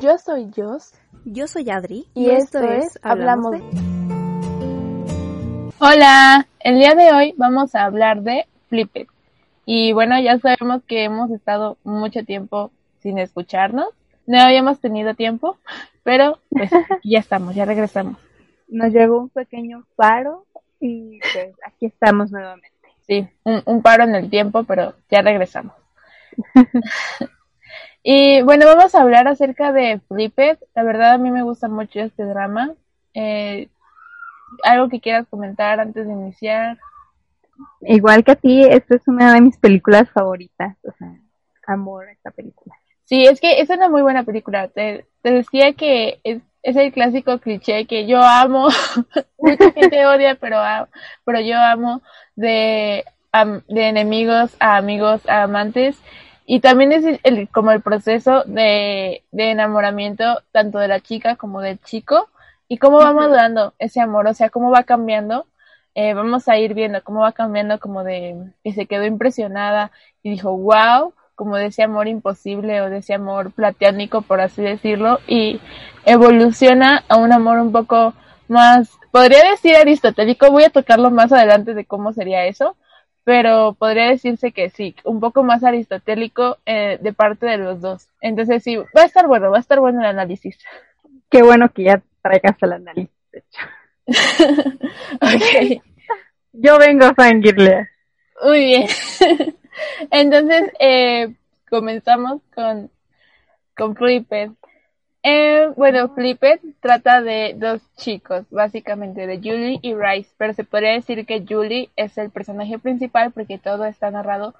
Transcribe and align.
Yo 0.00 0.16
soy 0.16 0.48
Jos. 0.54 0.94
Yo 1.24 1.48
soy 1.48 1.68
Adri. 1.70 2.06
Y, 2.14 2.30
esto, 2.30 2.60
es 2.60 3.00
Hablamos 3.02 3.50
de... 3.50 3.62
Hola, 5.80 6.46
el 6.60 6.78
día 6.78 6.94
de 6.94 7.12
hoy 7.12 7.34
vamos 7.36 7.74
a 7.74 7.84
hablar 7.84 8.22
de 8.22 8.46
Flipped. 8.68 9.08
Y 9.66 9.92
bueno, 9.92 10.20
ya 10.20 10.38
sabemos 10.38 10.84
que 10.84 11.02
hemos 11.02 11.32
estado 11.32 11.78
mucho 11.82 12.24
tiempo 12.24 12.70
sin 13.00 13.18
escucharnos. 13.18 13.88
No 14.24 14.40
habíamos 14.40 14.78
tenido 14.78 15.14
tiempo, 15.14 15.58
pero 16.04 16.38
pues 16.50 16.70
ya 17.02 17.18
estamos, 17.18 17.56
ya 17.56 17.64
regresamos. 17.64 18.18
Nos 18.68 18.92
llegó 18.92 19.18
un 19.18 19.30
pequeño 19.30 19.84
paro 19.96 20.46
y 20.78 21.18
pues 21.32 21.56
aquí 21.66 21.86
estamos 21.86 22.30
nuevamente. 22.30 22.70
Sí, 23.04 23.26
un, 23.42 23.62
un 23.64 23.82
paro 23.82 24.04
en 24.04 24.14
el 24.14 24.30
tiempo, 24.30 24.62
pero 24.62 24.94
ya 25.10 25.22
regresamos. 25.22 25.74
y 28.10 28.40
bueno, 28.40 28.64
vamos 28.64 28.94
a 28.94 29.02
hablar 29.02 29.28
acerca 29.28 29.70
de 29.70 30.00
Flipped. 30.08 30.56
La 30.74 30.82
verdad 30.82 31.12
a 31.12 31.18
mí 31.18 31.30
me 31.30 31.42
gusta 31.42 31.68
mucho 31.68 32.00
este 32.00 32.24
drama. 32.24 32.72
Eh, 33.12 33.68
¿Algo 34.64 34.88
que 34.88 34.98
quieras 34.98 35.26
comentar 35.28 35.78
antes 35.78 36.06
de 36.06 36.12
iniciar? 36.14 36.78
Igual 37.82 38.24
que 38.24 38.30
a 38.30 38.36
ti, 38.36 38.64
esta 38.64 38.96
es 38.96 39.06
una 39.08 39.34
de 39.34 39.42
mis 39.42 39.58
películas 39.58 40.10
favoritas. 40.10 40.74
O 40.84 40.92
sea, 40.92 41.20
amor 41.66 42.08
esta 42.08 42.30
película. 42.30 42.74
Sí, 43.04 43.26
es 43.26 43.42
que 43.42 43.60
es 43.60 43.68
una 43.68 43.90
muy 43.90 44.00
buena 44.00 44.22
película. 44.22 44.68
Te, 44.68 45.04
te 45.20 45.30
decía 45.30 45.74
que 45.74 46.18
es, 46.24 46.40
es 46.62 46.76
el 46.76 46.94
clásico 46.94 47.38
cliché 47.40 47.84
que 47.84 48.06
yo 48.06 48.22
amo, 48.22 48.68
mucha 49.38 49.70
gente 49.72 50.06
odia, 50.06 50.34
pero, 50.36 50.56
pero 51.26 51.40
yo 51.40 51.58
amo 51.58 52.00
de, 52.36 53.04
de 53.68 53.88
enemigos 53.88 54.56
a 54.60 54.78
amigos 54.78 55.28
a 55.28 55.42
amantes. 55.42 56.00
Y 56.50 56.60
también 56.60 56.92
es 56.92 57.20
el, 57.24 57.48
como 57.50 57.72
el 57.72 57.82
proceso 57.82 58.42
de, 58.46 59.22
de 59.32 59.50
enamoramiento 59.50 60.40
tanto 60.50 60.78
de 60.78 60.88
la 60.88 61.00
chica 61.00 61.36
como 61.36 61.60
del 61.60 61.78
chico 61.78 62.30
y 62.68 62.78
cómo 62.78 63.00
va 63.00 63.12
madurando 63.12 63.74
ese 63.78 64.00
amor, 64.00 64.26
o 64.26 64.32
sea, 64.32 64.48
cómo 64.48 64.70
va 64.70 64.84
cambiando. 64.84 65.46
Eh, 65.94 66.14
vamos 66.14 66.48
a 66.48 66.56
ir 66.56 66.72
viendo 66.72 67.04
cómo 67.04 67.20
va 67.20 67.32
cambiando 67.32 67.78
como 67.78 68.02
de 68.02 68.34
que 68.64 68.72
se 68.72 68.86
quedó 68.86 69.04
impresionada 69.04 69.92
y 70.22 70.30
dijo, 70.30 70.56
wow, 70.56 71.12
como 71.34 71.56
de 71.58 71.66
ese 71.66 71.82
amor 71.82 72.08
imposible 72.08 72.80
o 72.80 72.88
de 72.88 72.98
ese 72.98 73.12
amor 73.12 73.52
platónico, 73.52 74.22
por 74.22 74.40
así 74.40 74.62
decirlo, 74.62 75.20
y 75.26 75.60
evoluciona 76.06 77.04
a 77.10 77.16
un 77.16 77.30
amor 77.30 77.58
un 77.58 77.72
poco 77.72 78.14
más, 78.48 78.88
podría 79.10 79.50
decir 79.50 79.76
aristotélico, 79.76 80.50
voy 80.50 80.64
a 80.64 80.70
tocarlo 80.70 81.10
más 81.10 81.30
adelante 81.30 81.74
de 81.74 81.84
cómo 81.84 82.14
sería 82.14 82.46
eso, 82.46 82.74
pero 83.28 83.74
podría 83.78 84.08
decirse 84.08 84.52
que 84.52 84.70
sí, 84.70 84.96
un 85.04 85.20
poco 85.20 85.42
más 85.42 85.62
aristotélico 85.62 86.56
eh, 86.64 86.96
de 87.02 87.12
parte 87.12 87.44
de 87.44 87.58
los 87.58 87.82
dos. 87.82 88.08
Entonces 88.22 88.62
sí, 88.62 88.76
va 88.76 89.02
a 89.02 89.04
estar 89.04 89.26
bueno, 89.26 89.50
va 89.50 89.58
a 89.58 89.60
estar 89.60 89.80
bueno 89.80 90.00
el 90.00 90.06
análisis. 90.06 90.56
Qué 91.28 91.42
bueno 91.42 91.68
que 91.70 91.82
ya 91.82 92.02
traigas 92.22 92.56
el 92.62 92.72
análisis, 92.72 93.14
de 93.30 93.38
hecho. 93.40 93.60
ok. 95.76 95.82
Yo 96.54 96.78
vengo 96.78 97.04
a 97.04 97.14
fangirle. 97.14 97.90
Muy 98.42 98.60
bien. 98.60 98.86
Entonces, 100.10 100.72
eh, 100.80 101.34
comenzamos 101.68 102.40
con, 102.54 102.90
con 103.76 103.94
Flipped. 103.94 104.52
Eh, 105.22 105.68
bueno, 105.76 106.08
Flipped 106.14 106.60
trata 106.80 107.20
de 107.20 107.54
dos 107.56 107.82
chicos, 107.96 108.44
básicamente 108.50 109.26
de 109.26 109.36
Julie 109.38 109.80
y 109.82 109.94
Rice, 109.94 110.30
pero 110.36 110.52
se 110.52 110.64
podría 110.64 110.92
decir 110.92 111.26
que 111.26 111.44
Julie 111.46 111.90
es 111.96 112.16
el 112.18 112.30
personaje 112.30 112.78
principal 112.78 113.32
porque 113.32 113.58
todo 113.58 113.84
está 113.84 114.10
narrado 114.10 114.54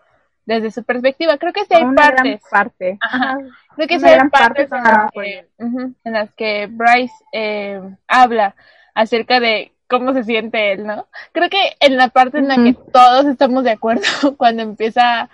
desde 0.46 0.70
su 0.70 0.82
perspectiva. 0.82 1.38
Creo 1.38 1.52
que 1.52 1.64
sí 1.64 1.74
hay 1.74 1.84
partes. 1.94 2.42
parte. 2.50 2.98
Ajá. 3.00 3.38
Creo 3.76 3.86
que 3.86 4.00
sí 4.00 4.06
hay 4.06 4.28
partes 4.30 4.72
en 4.72 4.82
las, 4.82 5.12
que, 5.12 5.46
en 5.58 6.12
las 6.12 6.32
que 6.34 6.66
Bryce 6.66 7.14
eh, 7.32 7.80
habla 8.08 8.54
acerca 8.94 9.40
de 9.40 9.72
cómo 9.88 10.12
se 10.12 10.24
siente 10.24 10.72
él, 10.72 10.86
¿no? 10.86 11.06
Creo 11.32 11.48
que 11.50 11.76
en 11.80 11.96
la 11.96 12.08
parte 12.08 12.38
en 12.38 12.48
la 12.48 12.56
que 12.56 12.74
todos 12.92 13.26
estamos 13.26 13.64
de 13.64 13.72
acuerdo 13.72 14.02
cuando 14.36 14.62
empieza, 14.62 15.28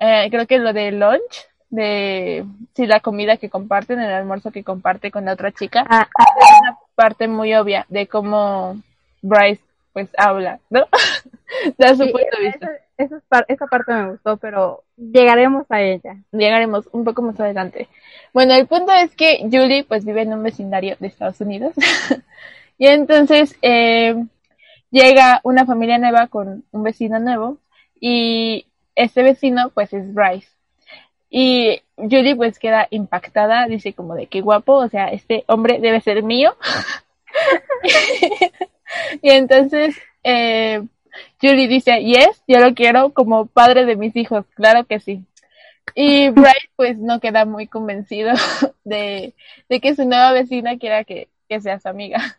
eh, 0.00 0.28
creo 0.30 0.46
que 0.46 0.58
lo 0.58 0.72
de 0.72 0.92
lunch, 0.92 1.46
de 1.70 2.44
si 2.74 2.86
la 2.86 3.00
comida 3.00 3.36
que 3.36 3.50
comparten, 3.50 4.00
el 4.00 4.12
almuerzo 4.12 4.50
que 4.52 4.64
comparte 4.64 5.10
con 5.10 5.24
la 5.26 5.32
otra 5.34 5.52
chica, 5.52 5.84
ah, 5.88 6.08
es 6.40 6.48
una 6.60 6.78
parte 6.94 7.28
muy 7.28 7.54
obvia 7.54 7.86
de 7.88 8.06
cómo 8.08 8.76
Bryce 9.22 9.62
pues 9.92 10.08
habla, 10.16 10.60
¿no? 10.70 10.86
da 11.78 11.94
su 11.96 12.04
Sí, 12.04 12.12
punto 12.12 12.36
de 12.38 12.46
vista. 12.46 12.68
esa 12.96 13.20
esa 13.48 13.66
parte 13.66 13.92
me 13.92 14.10
gustó, 14.12 14.36
pero 14.36 14.84
llegaremos 14.96 15.66
a 15.70 15.82
ella. 15.82 16.16
Llegaremos 16.32 16.88
un 16.92 17.04
poco 17.04 17.22
más 17.22 17.38
adelante. 17.40 17.88
Bueno, 18.32 18.54
el 18.54 18.66
punto 18.66 18.92
es 18.92 19.14
que 19.14 19.40
Julie 19.50 19.84
pues 19.84 20.04
vive 20.04 20.22
en 20.22 20.34
un 20.34 20.42
vecindario 20.42 20.96
de 21.00 21.08
Estados 21.08 21.40
Unidos. 21.40 21.74
y 22.78 22.86
entonces 22.88 23.56
eh, 23.62 24.14
llega 24.90 25.40
una 25.44 25.66
familia 25.66 25.98
nueva 25.98 26.28
con 26.28 26.64
un 26.72 26.82
vecino 26.82 27.18
nuevo 27.20 27.58
y 28.00 28.66
este 28.94 29.22
vecino 29.22 29.70
pues 29.70 29.92
es 29.92 30.12
Bryce. 30.14 30.48
Y 31.30 31.82
Julie 31.96 32.36
pues 32.36 32.58
queda 32.58 32.86
impactada, 32.90 33.66
dice 33.66 33.92
como 33.92 34.14
de 34.14 34.26
qué 34.26 34.40
guapo, 34.40 34.74
o 34.74 34.88
sea, 34.88 35.08
este 35.08 35.44
hombre 35.46 35.78
debe 35.80 36.00
ser 36.00 36.22
mío. 36.22 36.56
y 39.22 39.30
entonces 39.30 39.96
eh, 40.24 40.82
Julie 41.40 41.68
dice, 41.68 42.02
yes, 42.02 42.42
yo 42.46 42.58
lo 42.60 42.74
quiero 42.74 43.12
como 43.12 43.46
padre 43.46 43.84
de 43.84 43.96
mis 43.96 44.16
hijos, 44.16 44.46
claro 44.54 44.84
que 44.84 45.00
sí. 45.00 45.24
Y 45.94 46.28
Bryce 46.30 46.70
pues 46.76 46.98
no 46.98 47.20
queda 47.20 47.44
muy 47.44 47.66
convencido 47.66 48.32
de, 48.84 49.34
de 49.68 49.80
que 49.80 49.94
su 49.94 50.04
nueva 50.04 50.32
vecina 50.32 50.78
quiera 50.78 51.04
que, 51.04 51.28
que 51.48 51.60
sea 51.60 51.78
su 51.78 51.88
amiga. 51.88 52.38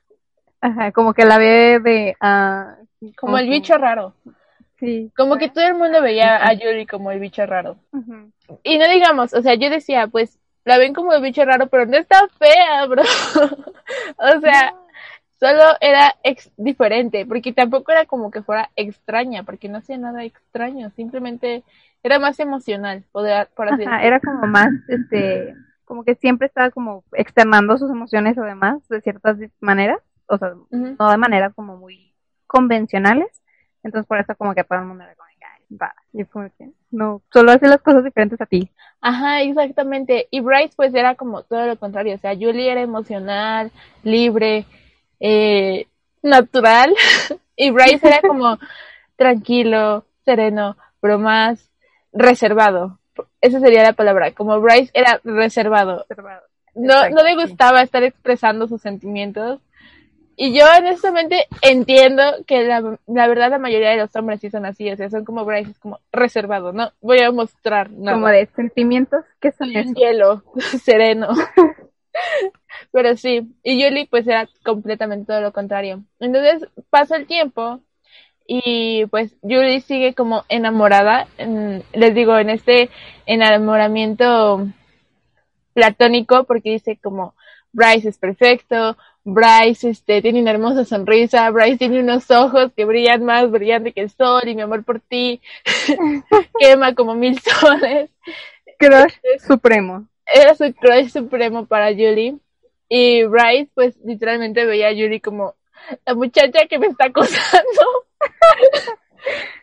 Ajá, 0.62 0.92
como 0.92 1.14
que 1.14 1.26
la 1.26 1.38
ve 1.38 1.80
de... 1.80 2.16
ah, 2.20 2.76
Como 3.18 3.38
el 3.38 3.50
bicho 3.50 3.78
raro. 3.78 4.14
Sí. 4.80 5.12
Como 5.16 5.38
que 5.38 5.50
todo 5.50 5.66
el 5.66 5.76
mundo 5.76 6.02
veía 6.02 6.38
a 6.38 6.56
Julie 6.56 6.88
como 6.88 7.12
el 7.12 7.20
bicho 7.20 7.46
raro. 7.46 7.78
Y 8.64 8.78
no 8.78 8.90
digamos, 8.90 9.34
o 9.34 9.42
sea, 9.42 9.56
yo 9.56 9.70
decía, 9.70 10.08
pues 10.08 10.40
la 10.66 10.78
ven 10.78 10.94
como 10.94 11.14
el 11.14 11.22
bicho 11.22 11.44
raro, 11.46 11.68
pero 11.68 11.86
no 11.86 11.98
está 11.98 12.28
fea, 12.38 12.86
bro. 12.86 13.02
o 14.18 14.40
sea, 14.40 14.74
solo 15.40 15.64
era 15.82 16.16
ex 16.24 16.52
diferente, 16.58 17.26
porque 17.26 17.54
tampoco 17.54 17.92
era 17.92 18.06
como 18.06 18.30
que 18.30 18.42
fuera 18.42 18.70
extraña, 18.76 19.44
porque 19.44 19.70
no 19.70 19.78
hacía 19.78 19.98
nada 19.98 20.24
extraño, 20.24 20.92
simplemente 20.92 21.64
era 22.04 22.20
más 22.20 22.40
emocional, 22.40 23.04
poder, 23.12 23.50
por 23.56 23.72
así 23.72 23.84
Ajá, 23.84 24.04
era 24.04 24.20
como 24.20 24.48
más, 24.48 24.70
este, 24.88 25.56
como 25.86 26.04
que 26.04 26.16
siempre 26.16 26.48
estaba 26.48 26.70
como 26.70 27.04
externando 27.14 27.78
sus 27.78 27.90
emociones 27.90 28.38
además 28.38 28.88
de 28.90 29.02
ciertas 29.02 29.38
maneras, 29.60 30.00
o 30.28 30.38
sea, 30.38 30.54
no 30.70 31.10
de 31.10 31.18
maneras 31.18 31.54
como 31.56 31.78
muy 31.78 32.14
convencionales, 32.48 33.42
entonces 33.84 34.08
por 34.08 34.20
eso 34.20 34.36
como 34.36 34.54
que 34.54 34.64
todo 34.64 34.80
el 34.80 34.86
mundo 34.86 35.04
era 35.04 35.16
como, 35.16 35.28
"Ay, 35.28 35.78
va", 35.78 35.94
y 36.14 36.24
fue 36.24 36.50
como 36.50 36.56
que, 36.58 36.76
no, 36.92 37.22
solo 37.32 37.52
hace 37.52 37.68
las 37.68 37.82
cosas 37.82 38.04
diferentes 38.04 38.40
a 38.42 38.46
ti. 38.46 38.70
Ajá, 39.02 39.42
exactamente. 39.42 40.28
Y 40.32 40.42
Bryce 40.42 40.74
pues 40.76 40.94
era 40.94 41.16
como 41.16 41.44
todo 41.44 41.66
lo 41.68 41.78
contrario, 41.78 42.16
o 42.16 42.18
sea, 42.18 42.34
Julie 42.34 42.72
era 42.72 42.82
emocional, 42.82 43.72
libre, 44.04 44.66
eh, 45.20 45.88
natural, 46.22 46.94
y 47.56 47.72
Bryce 47.72 48.08
era 48.08 48.22
como 48.22 48.58
tranquilo, 49.16 50.06
sereno, 50.26 50.78
pero 51.00 51.20
más 51.20 51.70
reservado. 52.12 53.00
Esa 53.42 53.60
sería 53.60 53.84
la 53.84 53.94
palabra, 53.94 54.32
como 54.32 54.60
Bryce 54.60 54.92
era 54.94 55.20
reservado. 55.24 56.06
No, 56.76 56.94
Exacto, 56.94 57.16
no 57.16 57.24
le 57.24 57.36
gustaba 57.36 57.82
estar 57.82 58.04
expresando 58.04 58.68
sus 58.68 58.82
sentimientos. 58.82 59.60
Y 60.42 60.58
yo 60.58 60.64
honestamente 60.78 61.48
entiendo 61.62 62.24
que 62.48 62.64
la, 62.64 62.98
la 63.08 63.28
verdad 63.28 63.50
la 63.50 63.58
mayoría 63.58 63.90
de 63.90 63.98
los 63.98 64.16
hombres 64.16 64.40
sí 64.40 64.50
son 64.50 64.66
así, 64.66 64.90
o 64.90 64.96
sea, 64.96 65.10
son 65.10 65.26
como 65.26 65.44
Bryce, 65.44 65.72
es 65.72 65.80
como 65.80 66.00
reservado, 66.14 66.72
no 66.72 66.94
voy 67.02 67.20
a 67.20 67.30
mostrar 67.32 67.92
nada. 67.92 68.16
Como 68.16 68.28
de 68.30 68.46
sentimientos 68.56 69.26
que 69.42 69.52
son 69.52 69.76
un 69.76 69.94
hielo 69.96 70.42
sereno. 70.82 71.28
Pero 72.92 73.16
sí, 73.18 73.54
y 73.64 73.84
Julie 73.84 74.08
pues 74.10 74.28
era 74.28 74.48
completamente 74.64 75.26
todo 75.28 75.42
lo 75.42 75.52
contrario. 75.52 76.04
Entonces 76.20 76.68
pasa 76.90 77.18
el 77.18 77.28
tiempo 77.28 77.82
y 78.48 79.06
pues 79.08 79.36
Julie 79.42 79.82
sigue 79.82 80.14
como 80.16 80.46
enamorada, 80.50 81.28
en- 81.38 81.84
les 81.94 82.16
digo, 82.16 82.38
en 82.38 82.50
este 82.50 82.90
enamoramiento 83.26 84.68
platónico 85.74 86.44
porque 86.46 86.72
dice 86.72 86.98
como 87.02 87.36
Bryce 87.72 88.10
es 88.10 88.18
perfecto, 88.18 88.98
Bryce 89.34 89.90
este 89.90 90.22
tiene 90.22 90.42
una 90.42 90.52
hermosa 90.52 90.86
sonrisa, 90.86 91.50
Bryce 91.50 91.78
tiene 91.78 92.00
unos 92.00 92.30
ojos 92.32 92.72
que 92.76 92.86
brillan 92.86 93.24
más 93.24 93.50
brillante 93.50 93.94
que 93.94 94.02
el 94.02 94.10
sol 94.10 94.48
y 94.48 94.56
mi 94.56 94.62
amor 94.62 94.84
por 94.84 95.00
ti 95.00 95.42
quema 96.60 96.96
como 96.96 97.16
mil 97.16 97.40
soles. 97.40 98.10
Crush 98.78 99.14
supremo. 99.46 100.08
Era 100.26 100.56
su 100.56 100.74
crush 100.74 101.10
supremo 101.10 101.66
para 101.66 101.92
Julie 101.92 102.38
y 102.88 103.24
Bryce 103.24 103.70
pues 103.74 103.98
literalmente 104.04 104.66
veía 104.66 104.90
a 104.90 104.94
Julie 104.94 105.22
como 105.22 105.56
la 106.06 106.14
muchacha 106.14 106.66
que 106.68 106.80
me 106.80 106.88
está 106.88 107.06
acosando. 107.06 107.82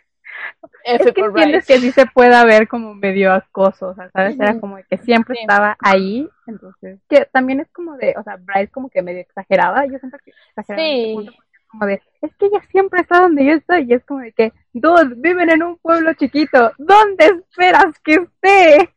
F 0.85 1.09
Es 1.09 1.15
que 1.15 1.21
entiendes 1.23 1.67
que 1.67 1.79
sí 1.79 1.93
se 1.93 2.07
puede 2.07 2.45
ver 2.45 2.69
como 2.69 2.95
medio 2.95 3.33
acoso, 3.33 3.89
o 3.89 3.95
sea, 3.95 4.11
¿sabes? 4.11 4.39
Era 4.39 4.59
como 4.61 4.77
que 4.89 4.97
siempre 4.99 5.35
Sí. 5.35 5.41
estaba 5.43 5.77
ahí, 5.81 6.29
entonces, 6.47 6.99
que 7.09 7.25
también 7.33 7.61
es 7.61 7.69
como 7.73 7.97
de, 7.97 8.15
o 8.19 8.23
sea, 8.23 8.37
Bryce 8.37 8.69
como 8.69 8.89
que 8.91 9.03
medio 9.03 9.21
exageraba, 9.21 9.85
yo 9.87 9.99
siento 9.99 10.19
que 10.25 10.33
exageraba 10.49 10.83
ese 10.89 11.05
Sí. 11.05 11.15
punto, 11.15 11.33
como 11.69 11.87
de, 11.87 12.03
es 12.23 12.35
que 12.37 12.47
ella 12.47 12.61
siempre 12.71 13.01
está 13.01 13.21
donde 13.21 13.45
yo 13.45 13.53
estoy, 13.53 13.87
y 13.89 13.95
es 13.95 14.05
como 14.05 14.21
de 14.21 14.33
que, 14.33 14.53
dude, 14.73 15.15
viven 15.17 15.51
en 15.51 15.63
un 15.63 15.77
pueblo 15.79 16.13
chiquito, 16.15 16.73
¿dónde 16.79 17.27
esperas 17.27 17.99
que 18.05 18.15
esté? 18.15 18.91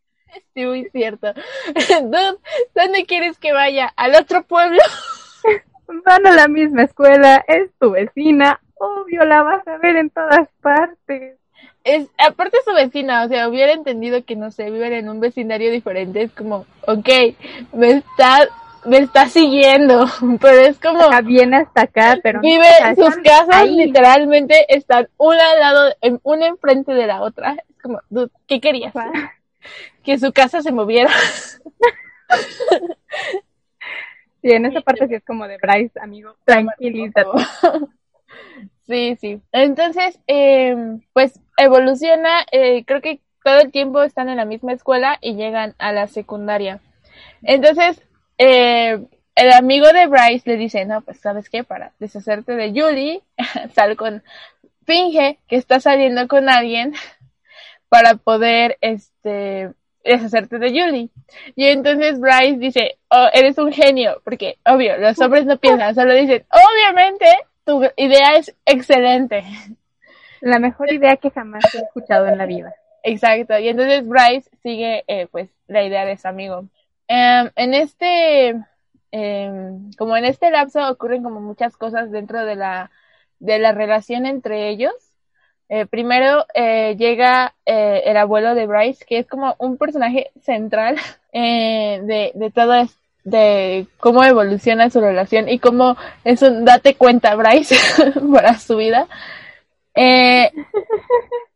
Sí, 0.54 0.63
muy 0.65 0.88
cierto. 0.92 1.33
Dude, 2.04 2.38
¿Dónde 2.75 3.06
quieres 3.07 3.39
que 3.39 3.51
vaya? 3.51 3.92
¿Al 3.98 4.13
otro 4.15 4.44
pueblo? 4.44 4.80
Van 6.06 6.27
a 6.27 6.31
la 6.33 6.48
misma 6.48 6.83
escuela, 6.83 7.44
es 7.48 7.72
tu 7.80 7.89
vecina, 7.92 8.62
obvio 8.75 9.25
la 9.25 9.42
vas 9.42 9.68
a 9.68 9.77
ver 9.80 9.95
en 9.95 10.12
todas 10.12 10.48
partes. 10.62 11.38
Es, 11.95 12.07
aparte 12.18 12.57
su 12.65 12.74
vecina, 12.74 13.24
o 13.24 13.27
sea, 13.27 13.47
hubiera 13.50 13.71
entendido 13.74 14.24
que, 14.24 14.36
no 14.36 14.51
sé, 14.51 14.69
viven 14.69 14.94
en 14.94 15.09
un 15.09 15.19
vecindario 15.19 15.71
diferente. 15.71 16.21
Es 16.21 16.31
como, 16.31 16.65
ok, 16.88 17.09
me 17.74 17.91
está, 17.91 18.47
me 18.86 18.97
está 18.97 19.27
siguiendo, 19.27 20.06
pero 20.41 20.57
es 20.59 20.80
como, 20.80 21.09
sea, 21.09 21.21
viene 21.21 21.57
hasta 21.57 21.81
acá, 21.81 22.19
pero 22.21 22.41
vive, 22.41 22.68
o 22.69 22.77
sea, 22.77 22.95
sus 22.95 23.15
casas 23.18 23.50
ahí. 23.56 23.75
literalmente 23.75 24.65
están 24.74 25.07
una 25.18 25.51
al 25.51 25.59
lado, 25.59 25.95
en- 26.01 26.19
una 26.24 26.47
enfrente 26.47 26.94
de 26.94 27.07
la 27.07 27.21
otra. 27.21 27.56
Es 27.69 27.81
como, 27.81 28.00
¿qué 28.47 28.59
querías? 28.59 28.94
Que 30.03 30.18
su 30.18 30.31
casa 30.31 30.62
se 30.62 30.71
moviera. 30.71 31.12
Sí, 34.41 34.51
en 34.51 34.65
esa 34.65 34.80
parte 34.80 35.06
sí 35.09 35.15
es 35.15 35.24
como 35.25 35.45
de 35.47 35.57
Bryce, 35.57 36.00
amigo, 36.00 36.33
tranquilízate. 36.45 37.27
Sí, 38.89 39.15
sí. 39.21 39.39
Entonces, 39.51 40.19
eh, 40.25 40.75
pues 41.13 41.39
evoluciona, 41.57 42.44
eh, 42.51 42.83
creo 42.86 43.01
que 43.01 43.21
todo 43.44 43.59
el 43.59 43.71
tiempo 43.71 44.01
están 44.01 44.30
en 44.30 44.38
la 44.38 44.45
misma 44.45 44.74
escuela 44.74 45.19
y 45.21 45.36
llegan 45.36 45.75
a 45.77 45.91
la 45.91 46.07
secundaria. 46.07 46.81
Entonces, 47.44 48.01
eh, 48.39 49.00
el 49.36 49.51
amigo 49.51 49.94
de 49.94 50.07
Bryce 50.07 50.50
le 50.50 50.57
dice, 50.57 50.86
no, 50.86 51.01
pues 51.01 51.19
sabes 51.19 51.51
qué, 51.51 51.63
para 51.63 51.94
deshacerte 52.00 52.56
de 52.56 52.71
Julie, 52.71 53.21
sal 53.75 53.95
con, 53.95 54.24
finge 54.88 55.38
que 55.47 55.57
está 55.57 55.80
saliendo 55.80 56.27
con 56.27 56.50
alguien 56.50 56.94
para 57.89 58.15
poder, 58.15 58.80
este, 58.81 59.69
deshacerte 60.03 60.57
de 60.57 60.69
Julie. 60.69 61.09
Y 61.56 61.68
entonces 61.68 62.19
Bryce 62.19 62.57
dice, 62.57 62.97
oh, 63.09 63.27
eres 63.33 63.56
un 63.59 63.71
genio, 63.71 64.19
porque 64.24 64.57
obvio, 64.65 64.97
los 64.97 65.19
hombres 65.19 65.45
no 65.45 65.57
piensan, 65.57 65.94
solo 65.94 66.15
dicen, 66.15 66.44
obviamente, 66.50 67.27
tu 67.69 67.83
idea 67.98 68.36
es 68.36 68.56
excelente. 68.66 69.44
La 70.42 70.57
mejor 70.57 70.92
idea 70.92 71.18
que 71.18 71.30
jamás 71.30 71.63
he 71.75 71.77
escuchado 71.77 72.25
en 72.27 72.39
la 72.39 72.48
vida. 72.48 72.74
Exacto. 73.04 73.60
Y 73.60 73.68
entonces 73.68 74.07
Bryce 74.07 74.50
sigue, 74.63 75.04
eh, 75.07 75.27
pues, 75.31 75.50
la 75.68 75.83
idea 75.83 76.04
de 76.04 76.18
su 76.18 76.27
amigo. 76.27 76.66
Em, 77.07 77.51
en 77.56 77.74
este, 77.75 78.56
em, 79.12 79.92
como 80.00 80.18
en 80.18 80.25
este 80.25 80.50
lapso 80.50 80.89
ocurren 80.89 81.21
como 81.21 81.42
muchas 81.42 81.77
cosas 81.77 82.10
dentro 82.10 82.44
de 82.44 82.56
la, 82.56 82.89
de 83.39 83.60
la 83.60 83.72
relación 83.72 84.25
entre 84.25 84.69
ellos. 84.69 84.94
Eh, 85.69 85.86
primero 85.86 86.45
eh, 86.56 86.95
llega 86.98 87.54
eh, 87.68 88.01
el 88.06 88.18
abuelo 88.18 88.56
de 88.56 88.65
Bryce, 88.65 89.06
que 89.06 89.19
es 89.19 89.27
como 89.27 89.56
un 89.60 89.77
personaje 89.77 90.31
central 90.42 90.98
eh, 91.33 92.01
de, 92.04 92.31
de 92.33 92.50
todo 92.50 92.74
de 93.30 93.88
cómo 94.00 94.24
evoluciona 94.24 94.90
su 94.90 95.02
relación 95.02 95.50
y 95.50 95.60
cómo 95.60 95.98
es 96.24 96.42
un 96.42 96.66
date 96.66 96.96
cuenta 96.96 97.36
Bryce 97.36 97.76
para 98.34 98.58
su 98.58 98.78
vida. 98.78 99.08
Eh, 99.96 100.52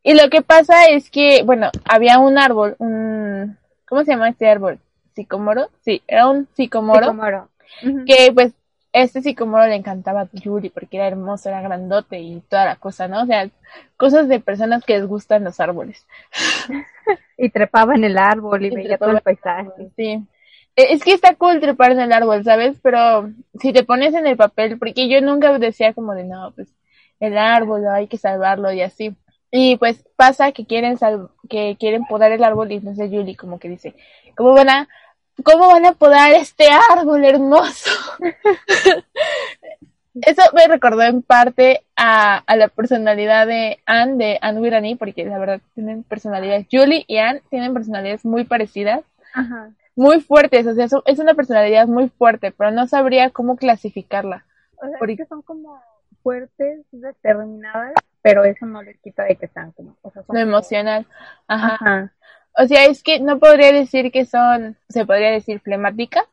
y 0.04 0.14
lo 0.14 0.30
que 0.30 0.42
pasa 0.42 0.86
es 0.90 1.10
que, 1.10 1.44
bueno, 1.44 1.70
había 1.86 2.20
un 2.20 2.38
árbol, 2.38 2.76
un, 2.80 3.58
¿cómo 3.88 4.04
se 4.04 4.12
llama 4.12 4.30
este 4.30 4.50
árbol? 4.50 4.80
¿Sicomoro? 5.16 5.70
Sí, 5.86 6.02
era 6.08 6.28
un 6.28 6.48
sicomoro, 6.56 7.50
que 8.06 8.32
pues 8.34 8.54
este 8.94 9.22
sicomoro 9.22 9.66
le 9.66 9.76
encantaba 9.76 10.22
a 10.22 10.30
Yuri 10.32 10.70
porque 10.70 10.98
era 10.98 11.08
hermoso, 11.08 11.50
era 11.50 11.62
grandote 11.62 12.20
y 12.20 12.42
toda 12.42 12.66
la 12.66 12.76
cosa, 12.76 13.08
¿no? 13.08 13.24
O 13.24 13.26
sea, 13.26 13.50
cosas 13.98 14.28
de 14.28 14.40
personas 14.40 14.84
que 14.86 14.98
les 14.98 15.08
gustan 15.08 15.44
los 15.44 15.60
árboles. 15.60 16.06
Y 17.36 17.50
trepaba 17.50 17.96
en 17.96 18.06
el 18.06 18.18
árbol 18.18 18.64
y, 18.64 18.68
Y 18.68 18.76
veía 18.76 18.98
todo 18.98 19.10
el 19.10 19.20
paisaje. 19.20 19.70
Sí. 19.98 20.24
E- 20.76 20.94
Es 20.94 21.04
que 21.04 21.14
está 21.14 21.36
cool 21.36 21.60
trepar 21.60 21.92
en 21.92 22.00
el 22.00 22.12
árbol, 22.14 22.44
¿sabes? 22.44 22.78
Pero 22.82 23.30
si 23.60 23.74
te 23.74 23.84
pones 23.84 24.14
en 24.14 24.28
el 24.28 24.38
papel, 24.38 24.78
porque 24.80 25.10
yo 25.10 25.22
nunca 25.22 25.58
decía 25.60 25.94
como 25.94 26.14
de, 26.14 26.24
no, 26.24 26.52
pues 26.56 26.68
el 27.20 27.38
árbol, 27.38 27.88
hay 27.88 28.08
que 28.08 28.18
salvarlo 28.18 28.72
y 28.72 28.82
así. 28.82 29.16
Y 29.52 29.78
pues 29.78 30.04
pasa 30.16 30.52
que 30.52 30.66
quieren 30.66 30.98
sal 30.98 31.30
que 31.50 31.78
quieren 31.80 32.06
podar 32.06 32.32
el 32.32 32.44
árbol 32.44 32.72
y 32.72 32.76
entonces 32.78 33.10
Julie 33.12 33.36
como 33.36 33.60
que 33.60 33.70
dice, 33.70 33.94
¿cómo 34.36 34.54
van 34.54 34.70
a, 34.70 34.88
cómo 35.44 35.68
van 35.68 35.86
a 35.86 35.94
podar 35.94 36.32
este 36.34 36.66
árbol 36.92 37.24
hermoso? 37.24 37.92
Eso 40.22 40.42
me 40.54 40.68
recordó 40.68 41.02
en 41.02 41.24
parte 41.24 41.84
a, 41.96 42.38
a 42.38 42.56
la 42.56 42.68
personalidad 42.68 43.48
de 43.48 43.80
Anne, 43.86 44.24
de 44.24 44.40
Anne 44.42 44.60
Wirani, 44.60 44.96
porque 44.96 45.26
la 45.26 45.40
verdad 45.40 45.60
tienen 45.74 46.04
personalidades, 46.04 46.68
Julie 46.72 47.04
y 47.08 47.18
Anne 47.18 47.42
tienen 47.50 47.74
personalidades 47.74 48.24
muy 48.24 48.44
parecidas 48.44 49.02
Ajá. 49.34 49.72
Muy 49.96 50.22
fuertes, 50.22 50.66
o 50.68 50.74
sea, 50.74 50.88
es 51.06 51.20
una 51.20 51.34
personalidad 51.36 51.88
muy 51.88 52.10
fuerte, 52.10 52.52
pero 52.52 52.72
no 52.72 52.88
sabría 52.88 53.30
cómo 53.30 53.56
clasificarla. 53.58 54.46
O 54.78 54.88
sea, 54.88 54.98
Por- 55.00 55.12
es 55.12 55.18
que 55.18 55.26
son 55.26 55.42
como 55.42 55.82
fuertes, 56.24 56.86
determinadas, 56.92 57.94
pero 58.22 58.44
eso 58.44 58.66
no 58.66 58.82
les 58.82 58.98
quita 59.00 59.24
de 59.24 59.36
que 59.36 59.46
están 59.46 59.72
como, 59.74 59.96
o 60.02 60.10
sea, 60.12 60.22
son 60.24 60.28
como- 60.28 60.40
emocional. 60.40 61.06
Ajá. 61.48 61.76
Ajá. 61.76 62.14
O 62.58 62.68
sea, 62.68 62.86
es 62.86 63.02
que 63.04 63.20
no 63.20 63.40
podría 63.40 63.72
decir 63.72 64.12
que 64.12 64.26
son, 64.26 64.78
se 64.90 65.06
podría 65.06 65.32
decir 65.32 65.60
flemáticas, 65.60 66.24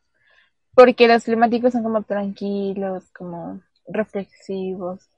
porque 0.75 1.09
los 1.09 1.25
flemáticos 1.25 1.73
son 1.73 1.83
como 1.83 2.03
tranquilos, 2.03 3.11
como 3.11 3.61
reflexivos. 3.89 5.09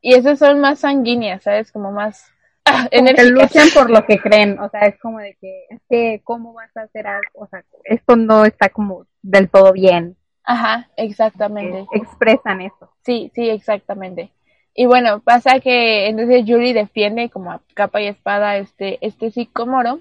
Y 0.00 0.14
esos 0.14 0.38
son 0.38 0.60
más 0.60 0.80
sanguíneas, 0.80 1.42
¿sabes? 1.42 1.70
Como 1.72 1.92
más 1.92 2.26
ah, 2.92 3.14
que 3.16 3.24
luchan 3.24 3.68
por 3.74 3.90
lo 3.90 4.04
que 4.04 4.18
creen, 4.18 4.58
o 4.58 4.68
sea, 4.68 4.80
es 4.82 4.98
como 5.00 5.18
de 5.18 5.36
que, 5.40 5.64
es 5.70 5.80
que, 5.88 6.20
¿cómo 6.24 6.52
vas 6.52 6.74
a 6.76 6.82
hacer 6.82 7.06
algo? 7.06 7.30
O 7.34 7.46
sea, 7.46 7.64
esto 7.84 8.16
no 8.16 8.44
está 8.44 8.68
como 8.68 9.06
del 9.22 9.48
todo 9.50 9.72
bien. 9.72 10.16
Ajá, 10.44 10.88
exactamente. 10.96 11.86
Expresan 11.92 12.62
eso. 12.62 12.90
Sí, 13.04 13.30
sí, 13.34 13.48
exactamente. 13.48 14.32
Y 14.74 14.86
bueno, 14.86 15.20
pasa 15.20 15.60
que 15.60 16.08
entonces 16.08 16.44
Yuri 16.44 16.72
defiende 16.72 17.28
como 17.28 17.52
a 17.52 17.60
capa 17.74 18.00
y 18.00 18.06
espada 18.06 18.56
este, 18.56 18.98
este 19.04 19.30
psicomoro 19.30 20.00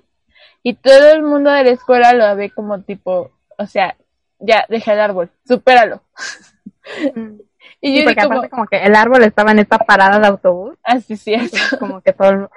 y 0.64 0.76
todo 0.76 1.12
el 1.12 1.24
mundo 1.24 1.52
de 1.52 1.64
la 1.64 1.72
escuela 1.72 2.14
lo 2.14 2.36
ve 2.36 2.50
como 2.52 2.82
tipo, 2.82 3.32
o 3.58 3.66
sea, 3.66 3.96
ya, 4.40 4.66
deja 4.70 4.94
el 4.94 5.00
árbol, 5.00 5.32
supéralo. 5.46 6.02
Y 7.82 7.92
Sí, 7.94 8.00
yo 8.00 8.04
porque 8.06 8.22
como, 8.22 8.34
aparte 8.36 8.50
como 8.50 8.68
que 8.68 8.84
el 8.84 8.96
árbol 8.96 9.24
estaba 9.24 9.52
en 9.52 9.60
esta 9.60 9.78
parada 9.80 10.20
de 10.20 10.28
autobús, 10.28 10.78
así 10.84 11.14
es 11.14 11.22
cierto. 11.22 11.46
entonces 11.56 11.80
como 11.80 12.02
que 12.02 12.14
todo, 12.14 12.30
el- 12.30 12.48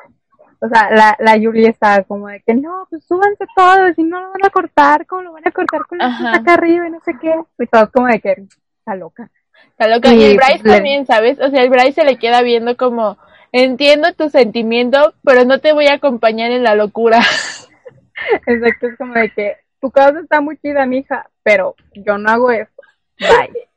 o 0.65 0.69
sea, 0.69 0.91
la, 0.93 1.17
la 1.19 1.37
Yuri 1.37 1.67
estaba 1.67 2.03
como 2.05 2.29
de 2.29 2.41
que 2.41 2.55
no, 2.55 2.87
pues 2.89 3.05
súbanse 3.05 3.45
todos 3.57 3.99
y 3.99 4.05
no 4.05 4.21
lo 4.21 4.31
van 4.31 4.45
a 4.45 4.51
cortar, 4.51 5.07
¿cómo 5.07 5.23
lo 5.23 5.33
van 5.33 5.47
a 5.47 5.51
cortar 5.51 5.87
con 5.87 5.99
la 5.99 6.35
acá 6.35 6.55
arriba 6.55 6.87
y 6.87 6.91
no 6.91 7.01
sé 7.01 7.15
qué? 7.21 7.35
Y 7.59 7.67
todo 7.67 7.91
como 7.91 8.07
de 8.07 8.21
que 8.21 8.45
está 8.79 8.95
loca. 8.95 9.29
Está 9.71 9.89
loca. 9.89 10.13
Y 10.15 10.21
Y, 10.21 10.25
el 10.25 10.37
Bryce 10.37 10.63
le- 10.65 10.75
también, 10.75 11.07
¿sabes? 11.07 11.39
O 11.41 11.51
sea, 11.51 11.63
el 11.63 11.71
Bryce 11.71 11.93
se 11.93 12.05
le 12.05 12.17
queda 12.17 12.43
viendo 12.43 12.77
como, 12.77 13.19
entiendo 13.51 14.13
tu 14.15 14.29
sentimiento, 14.31 15.15
pero 15.25 15.45
no 15.45 15.59
te 15.59 15.73
voy 15.73 15.87
a 15.89 15.95
acompañar 15.95 16.53
en 16.53 16.63
la 16.63 16.75
locura. 16.77 17.19
Exacto, 18.47 18.87
es 18.89 18.97
como 18.99 19.15
de 19.15 19.31
que 19.31 19.57
tu 19.81 19.91
causa 19.91 20.21
está 20.21 20.41
muy 20.41 20.57
chida, 20.59 20.87
mija, 20.87 21.29
pero 21.43 21.75
yo 21.95 22.19
no 22.19 22.31
hago 22.31 22.51
eso. 22.51 22.71
Bye. 23.19 23.51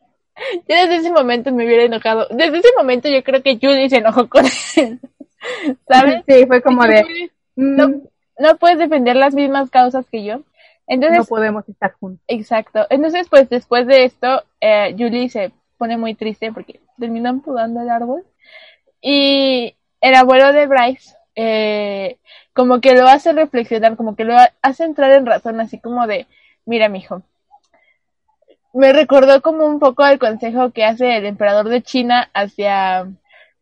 Yo 0.68 0.76
desde 0.76 0.98
ese 0.98 1.12
momento 1.12 1.52
me 1.52 1.66
hubiera 1.66 1.84
enojado. 1.84 2.28
Desde 2.32 2.58
ese 2.58 2.70
momento 2.78 3.10
yo 3.10 3.24
creo 3.24 3.42
que 3.42 3.58
Julie 3.62 3.90
se 3.90 3.98
enojó 3.98 4.28
con 4.28 4.46
él. 4.46 5.00
¿Sabes? 5.88 6.24
Sí, 6.28 6.46
fue 6.46 6.62
como 6.62 6.84
de, 6.84 7.32
No, 7.56 8.02
no 8.40 8.58
puedes 8.58 8.78
defender 8.78 9.16
las 9.16 9.34
mismas 9.34 9.70
causas 9.70 10.06
que 10.12 10.24
yo. 10.24 10.42
Entonces, 10.88 11.20
no 11.20 11.26
podemos 11.26 11.68
estar 11.68 11.94
juntos. 11.94 12.24
exacto. 12.28 12.86
Entonces, 12.90 13.28
pues 13.30 13.50
después 13.50 13.88
de 13.88 14.04
esto, 14.04 14.44
eh, 14.62 14.96
Julie 14.98 15.30
se 15.30 15.52
pone 15.78 15.98
muy 15.98 16.14
triste 16.14 16.52
porque 16.52 16.80
terminan 17.00 17.42
podando 17.42 17.82
el 17.82 17.90
árbol. 17.90 18.24
Y, 19.02 19.76
el 20.06 20.14
abuelo 20.14 20.54
de 20.54 20.68
Bryce, 20.68 21.16
eh, 21.36 22.18
como 22.54 22.80
que 22.80 22.94
lo 22.94 23.08
hace 23.08 23.34
reflexionar, 23.34 23.96
como 23.96 24.16
que 24.16 24.24
lo 24.24 24.36
hace 24.62 24.84
entrar 24.84 25.12
en 25.12 25.26
razón, 25.26 25.60
así 25.60 25.80
como 25.80 26.06
de, 26.06 26.28
mira, 26.64 26.90
mijo, 26.90 27.24
me 28.76 28.94
recordó 28.94 29.42
como 29.42 29.66
un 29.68 29.80
poco 29.80 30.06
el 30.06 30.20
consejo 30.20 30.72
que 30.72 30.86
hace 30.86 31.18
el 31.18 31.26
emperador 31.26 31.70
de 31.70 31.84
China 31.84 32.30
hacia, 32.34 33.02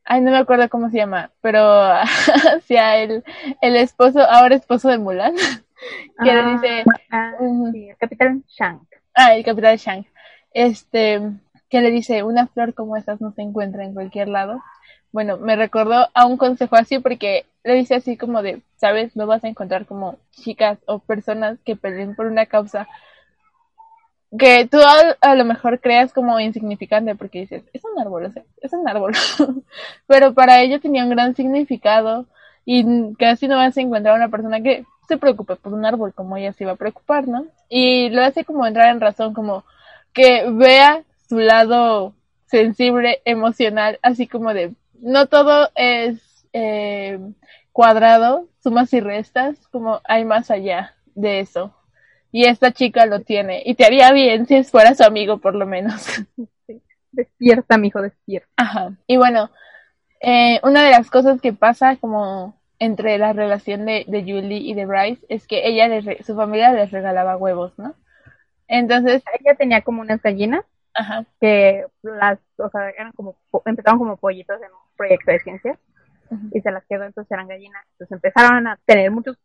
ay, 0.06 0.22
no 0.22 0.32
me 0.32 0.38
acuerdo 0.38 0.70
cómo 0.70 0.90
se 0.92 0.98
llama, 0.98 1.32
pero 1.42 1.62
hacia 2.58 2.98
el, 2.98 3.24
el 3.62 3.76
esposo, 3.78 4.22
ahora 4.22 4.56
esposo 4.56 4.90
de 4.90 5.00
Mulan, 5.00 5.36
que 6.24 6.34
le 6.34 6.44
Ah, 6.44 6.46
dice, 6.46 6.92
ah, 7.12 7.34
sí, 7.72 7.90
el 7.90 7.98
capitán 7.98 8.44
Shang. 8.48 8.88
ah, 9.16 9.36
el 9.36 9.44
capitán 9.46 9.78
Shang, 9.78 10.06
este, 10.54 11.22
que 11.70 11.82
le 11.82 11.92
dice, 11.92 12.24
una 12.24 12.48
flor 12.48 12.74
como 12.74 12.98
estas 12.98 13.22
no 13.22 13.32
se 13.34 13.42
encuentra 13.42 13.84
en 13.84 13.94
cualquier 13.94 14.30
lado. 14.30 14.62
Bueno, 15.12 15.38
me 15.38 15.56
recordó 15.56 16.10
a 16.14 16.26
un 16.26 16.38
consejo 16.38 16.76
así 16.76 17.00
porque 17.00 17.46
le 17.64 17.76
dice 17.76 17.96
así 17.96 18.18
como 18.18 18.42
de, 18.42 18.62
sabes, 18.78 19.16
no 19.16 19.28
vas 19.28 19.44
a 19.44 19.48
encontrar 19.48 19.86
como 19.86 20.18
chicas 20.32 20.80
o 20.88 21.00
personas 21.00 21.60
que 21.66 21.76
peleen 21.76 22.16
por 22.16 22.26
una 22.28 22.48
causa 22.48 22.88
que 24.38 24.68
tú 24.68 24.80
a, 24.80 25.16
a 25.22 25.36
lo 25.36 25.46
mejor 25.46 25.80
creas 25.80 26.12
como 26.14 26.40
insignificante 26.40 27.16
porque 27.16 27.42
dices, 27.42 27.64
es 27.74 27.84
un 27.86 28.00
árbol, 28.00 28.26
o 28.26 28.32
sea, 28.32 28.44
es 28.62 28.74
un 28.74 28.88
árbol. 28.88 29.14
Pero 30.08 30.34
para 30.34 30.62
ella 30.62 30.80
tenía 30.80 31.04
un 31.04 31.10
gran 31.10 31.36
significado 31.36 32.26
y 32.66 33.14
casi 33.16 33.48
no 33.48 33.58
vas 33.58 33.78
a 33.78 33.82
encontrar 33.82 34.16
una 34.16 34.30
persona 34.30 34.62
que 34.62 34.86
se 35.08 35.18
preocupe 35.18 35.56
por 35.56 35.74
un 35.74 35.86
árbol 35.86 36.14
como 36.14 36.38
ella 36.38 36.54
se 36.54 36.64
iba 36.64 36.74
a 36.74 36.78
preocupar, 36.78 37.28
¿no? 37.28 37.46
Y 37.70 38.10
lo 38.10 38.24
hace 38.24 38.46
como 38.46 38.66
entrar 38.66 38.90
en 38.90 39.02
razón, 39.02 39.34
como 39.34 39.64
que 40.14 40.50
vea 40.50 41.04
su 41.28 41.40
lado 41.40 42.14
sensible, 42.46 43.22
emocional, 43.26 44.00
así 44.02 44.28
como 44.28 44.54
de, 44.54 44.74
no 45.02 45.26
todo 45.28 45.70
es 45.76 46.46
eh, 46.54 47.20
cuadrado, 47.72 48.48
sumas 48.62 48.94
y 48.94 49.00
restas, 49.00 49.68
como 49.72 50.02
hay 50.06 50.24
más 50.24 50.52
allá 50.52 50.96
de 51.16 51.40
eso. 51.40 51.74
Y 52.34 52.46
esta 52.48 52.74
chica 52.74 53.08
lo 53.08 53.22
tiene. 53.22 53.64
Y 53.66 53.76
te 53.76 53.86
haría 53.86 54.12
bien 54.14 54.48
si 54.48 54.64
fuera 54.66 54.96
su 54.96 55.06
amigo, 55.06 55.40
por 55.40 55.56
lo 55.56 55.68
menos. 55.68 56.06
Despierta, 57.14 57.78
mijo, 57.78 58.02
despierta. 58.02 58.50
Ajá. 58.58 58.94
Y 59.08 59.18
bueno, 59.18 59.52
eh, 60.22 60.60
una 60.64 60.84
de 60.84 60.92
las 60.92 61.12
cosas 61.12 61.42
que 61.42 61.54
pasa 61.54 61.98
como 61.98 62.60
entre 62.80 63.18
la 63.20 63.34
relación 63.34 63.86
de, 63.86 64.06
de 64.08 64.22
Julie 64.24 64.60
y 64.60 64.74
de 64.76 64.86
Bryce 64.86 65.26
es 65.30 65.48
que 65.48 65.68
ella 65.68 65.88
les 65.90 66.06
re- 66.06 66.24
su 66.24 66.36
familia 66.36 66.74
les 66.74 66.92
regalaba 66.92 67.38
huevos, 67.38 67.74
¿no? 67.78 67.96
Entonces, 68.68 69.24
Ella 69.40 69.56
tenía 69.56 69.82
como 69.84 70.02
unas 70.02 70.22
gallinas 70.22 70.66
ajá, 70.96 71.26
que 71.42 71.86
las, 72.04 72.40
o 72.58 72.70
sea, 72.70 72.90
eran 72.92 73.12
como, 73.14 73.36
empezaron 73.66 74.00
como 74.00 74.18
pollitos 74.18 74.58
en 74.62 74.72
un 74.72 74.98
proyecto 74.98 75.32
de 75.32 75.40
ciencia 75.40 75.80
y 76.52 76.62
se 76.62 76.72
las 76.72 76.86
quedó, 76.86 77.04
entonces 77.06 77.32
eran 77.32 77.48
gallinas. 77.48 77.86
Entonces 77.94 78.14
empezaron 78.14 78.68
a 78.68 78.80
tener 78.86 79.12
muchos, 79.12 79.38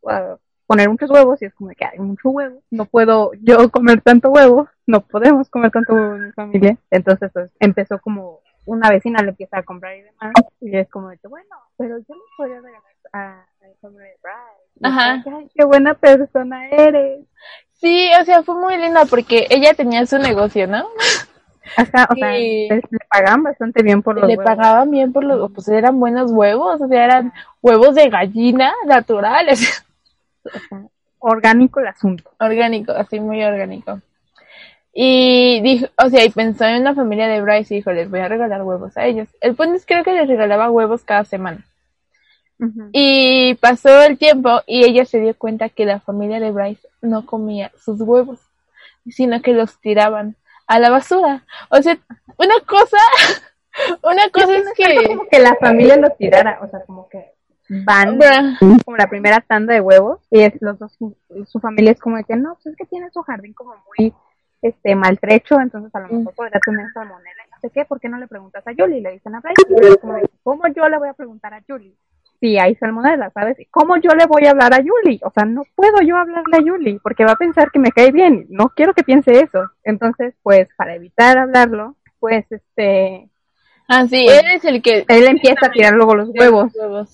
poner 0.68 0.88
muchos 0.88 1.10
huevos 1.10 1.40
y 1.42 1.46
es 1.46 1.54
como 1.54 1.70
que 1.70 1.84
hay 1.84 1.98
mucho 1.98 2.28
huevo. 2.28 2.62
No 2.70 2.84
puedo 2.84 3.32
yo 3.42 3.70
comer 3.70 4.02
tanto 4.02 4.30
huevo, 4.30 4.68
no 4.86 5.00
podemos 5.00 5.48
comer 5.48 5.72
tanto 5.72 5.94
huevo 5.94 6.14
en 6.16 6.26
mi 6.26 6.32
familia. 6.32 6.76
Entonces, 6.90 7.30
pues 7.32 7.50
empezó 7.58 7.98
como 7.98 8.40
una 8.66 8.90
vecina 8.90 9.22
le 9.22 9.30
empieza 9.30 9.58
a 9.58 9.62
comprar 9.62 9.96
y 9.96 10.02
demás. 10.02 10.32
Y 10.60 10.76
es 10.76 10.88
como 10.90 11.08
de 11.08 11.16
que, 11.18 11.26
bueno, 11.26 11.48
pero 11.78 11.98
yo 11.98 12.14
le 12.14 12.20
podría 12.36 12.60
regalar 12.60 12.82
a, 13.14 13.44
Ajá. 14.82 15.24
Ay, 15.26 15.48
qué 15.54 15.64
buena 15.64 15.94
persona 15.94 16.68
eres. 16.68 17.24
Sí, 17.72 18.10
o 18.20 18.24
sea, 18.24 18.42
fue 18.42 18.54
muy 18.56 18.76
linda 18.76 19.04
porque 19.08 19.46
ella 19.50 19.72
tenía 19.74 20.04
su 20.06 20.18
negocio, 20.18 20.66
¿no? 20.66 20.84
Ajá, 21.76 22.08
o 22.10 22.14
sea, 22.14 22.32
Sí. 22.34 22.66
le, 22.68 22.76
le 22.76 22.98
pagaban 23.10 23.42
bastante 23.42 23.82
bien 23.82 24.02
por 24.02 24.16
los 24.16 24.26
Le 24.28 24.36
huevos. 24.36 24.44
pagaban 24.44 24.90
bien 24.90 25.12
por 25.12 25.24
los, 25.24 25.50
pues 25.52 25.68
eran 25.68 25.98
buenos 26.00 26.30
huevos, 26.32 26.80
o 26.80 26.88
sea, 26.88 27.04
eran 27.04 27.32
huevos 27.62 27.94
de 27.94 28.08
gallina 28.08 28.72
naturales, 28.86 29.84
O 30.54 30.58
sea, 30.68 30.82
orgánico 31.18 31.80
el 31.80 31.88
asunto. 31.88 32.30
orgánico, 32.38 32.92
así 32.92 33.20
muy 33.20 33.42
orgánico. 33.42 34.00
Y 34.92 35.60
dijo, 35.60 35.86
o 36.02 36.08
sea, 36.08 36.24
y 36.24 36.30
pensó 36.30 36.64
en 36.64 36.80
una 36.80 36.94
familia 36.94 37.28
de 37.28 37.40
Bryce 37.40 37.74
y 37.74 37.78
dijo, 37.78 37.92
les 37.92 38.10
voy 38.10 38.20
a 38.20 38.28
regalar 38.28 38.62
huevos 38.62 38.96
a 38.96 39.06
ellos. 39.06 39.28
El 39.40 39.54
punto 39.54 39.74
es 39.74 39.86
creo 39.86 40.02
que 40.02 40.12
les 40.12 40.26
regalaba 40.26 40.70
huevos 40.70 41.04
cada 41.04 41.24
semana. 41.24 41.64
Y 42.90 43.54
pasó 43.60 44.02
el 44.02 44.18
tiempo 44.18 44.62
y 44.66 44.84
ella 44.84 45.04
se 45.04 45.20
dio 45.20 45.32
cuenta 45.38 45.68
que 45.68 45.84
la 45.84 46.00
familia 46.00 46.40
de 46.40 46.50
Bryce 46.50 46.88
no 47.00 47.24
comía 47.24 47.70
sus 47.78 48.00
huevos, 48.00 48.40
sino 49.08 49.40
que 49.42 49.52
los 49.52 49.80
tiraban 49.80 50.34
a 50.66 50.80
la 50.80 50.90
basura. 50.90 51.44
O 51.70 51.80
sea, 51.80 51.96
una 52.36 52.58
cosa, 52.66 52.96
una 54.02 54.28
cosa 54.30 54.56
es 54.56 54.72
que... 54.74 55.06
como 55.06 55.28
que 55.28 55.38
la 55.38 55.54
familia 55.54 55.96
lo 55.96 56.10
tirara, 56.10 56.58
o 56.60 56.66
sea, 56.66 56.84
como 56.84 57.08
que 57.08 57.37
van 57.68 58.18
Bruh. 58.18 58.78
como 58.84 58.96
la 58.96 59.08
primera 59.08 59.40
tanda 59.40 59.74
de 59.74 59.80
huevos 59.80 60.20
y 60.30 60.40
es 60.40 60.54
los 60.60 60.78
dos, 60.78 60.96
su 61.46 61.60
familia 61.60 61.92
es 61.92 62.00
como 62.00 62.16
de 62.16 62.24
que 62.24 62.36
no, 62.36 62.54
pues 62.54 62.66
es 62.66 62.76
que 62.76 62.86
tiene 62.86 63.10
su 63.10 63.22
jardín 63.22 63.52
como 63.52 63.74
muy 63.98 64.12
este 64.62 64.94
maltrecho, 64.96 65.60
entonces 65.60 65.94
a 65.94 66.00
lo 66.00 66.08
mejor 66.08 66.34
podría 66.34 66.58
tener 66.60 66.86
salmonela 66.92 67.46
y 67.46 67.50
no 67.50 67.56
sé 67.60 67.70
qué, 67.70 67.84
¿por 67.84 68.00
qué 68.00 68.08
no 68.08 68.18
le 68.18 68.26
preguntas 68.26 68.66
a 68.66 68.72
Julie? 68.76 69.00
Le 69.00 69.12
dicen 69.12 69.34
a 69.34 69.40
Bryce, 69.40 69.62
y 69.68 69.86
es 69.86 69.96
como 69.98 70.14
de, 70.14 70.28
¿cómo 70.42 70.62
yo 70.74 70.88
le 70.88 70.98
voy 70.98 71.08
a 71.08 71.12
preguntar 71.14 71.54
a 71.54 71.62
Julie? 71.66 71.94
Si 72.40 72.58
hay 72.58 72.74
salmonela, 72.76 73.30
¿sabes? 73.30 73.56
¿Cómo 73.70 73.96
yo 73.98 74.10
le 74.12 74.26
voy 74.26 74.46
a 74.46 74.50
hablar 74.50 74.72
a 74.72 74.78
Julie? 74.82 75.18
O 75.22 75.30
sea, 75.30 75.44
no 75.44 75.62
puedo 75.74 76.00
yo 76.02 76.16
hablarle 76.16 76.56
a 76.56 76.62
Julie 76.62 77.00
porque 77.02 77.24
va 77.24 77.32
a 77.32 77.36
pensar 77.36 77.70
que 77.72 77.80
me 77.80 77.90
cae 77.90 78.12
bien. 78.12 78.46
No 78.48 78.68
quiero 78.68 78.94
que 78.94 79.02
piense 79.02 79.40
eso. 79.40 79.68
Entonces, 79.82 80.34
pues, 80.44 80.68
para 80.76 80.94
evitar 80.94 81.36
hablarlo, 81.36 81.96
pues, 82.20 82.46
este, 82.50 83.28
Ah, 83.88 84.06
sí, 84.06 84.24
Pues, 84.26 84.38
él 84.40 84.50
es 84.54 84.64
el 84.66 84.82
que... 84.82 85.04
él 85.08 85.26
empieza 85.26 85.66
a 85.66 85.70
tirar 85.72 85.94
luego 85.94 86.14
los 86.14 86.28
huevos. 86.28 86.72
huevos. 86.78 87.12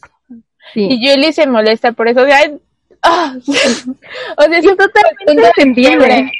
Sí. 0.73 0.89
Y 0.91 1.07
Julie 1.07 1.33
se 1.33 1.47
molesta 1.47 1.93
por 1.93 2.09
eso. 2.09 2.23
O 2.23 2.27
sea, 2.27 2.39
ah, 3.03 3.35
o 3.39 3.41
sea, 3.43 4.59
es 4.59 4.65
totalmente 4.65 5.53
de 5.57 5.75
quiebre. 5.75 6.33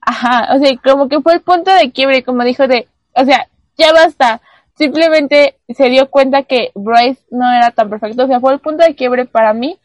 Ajá, 0.00 0.54
o 0.54 0.58
sea, 0.58 0.70
como 0.82 1.08
que 1.08 1.20
fue 1.20 1.34
el 1.34 1.40
punto 1.40 1.72
de 1.72 1.92
quiebre, 1.92 2.22
como 2.22 2.44
dijo 2.44 2.66
de, 2.66 2.88
o 3.14 3.24
sea, 3.24 3.48
ya 3.76 3.92
basta. 3.92 4.40
Simplemente 4.76 5.56
se 5.68 5.90
dio 5.90 6.08
cuenta 6.10 6.42
que 6.42 6.72
Bryce 6.74 7.22
no 7.30 7.52
era 7.52 7.70
tan 7.70 7.90
perfecto. 7.90 8.24
O 8.24 8.26
sea, 8.26 8.40
fue 8.40 8.54
el 8.54 8.58
punto 8.58 8.84
de 8.84 8.94
quiebre 8.94 9.26
para 9.26 9.52
mí 9.52 9.78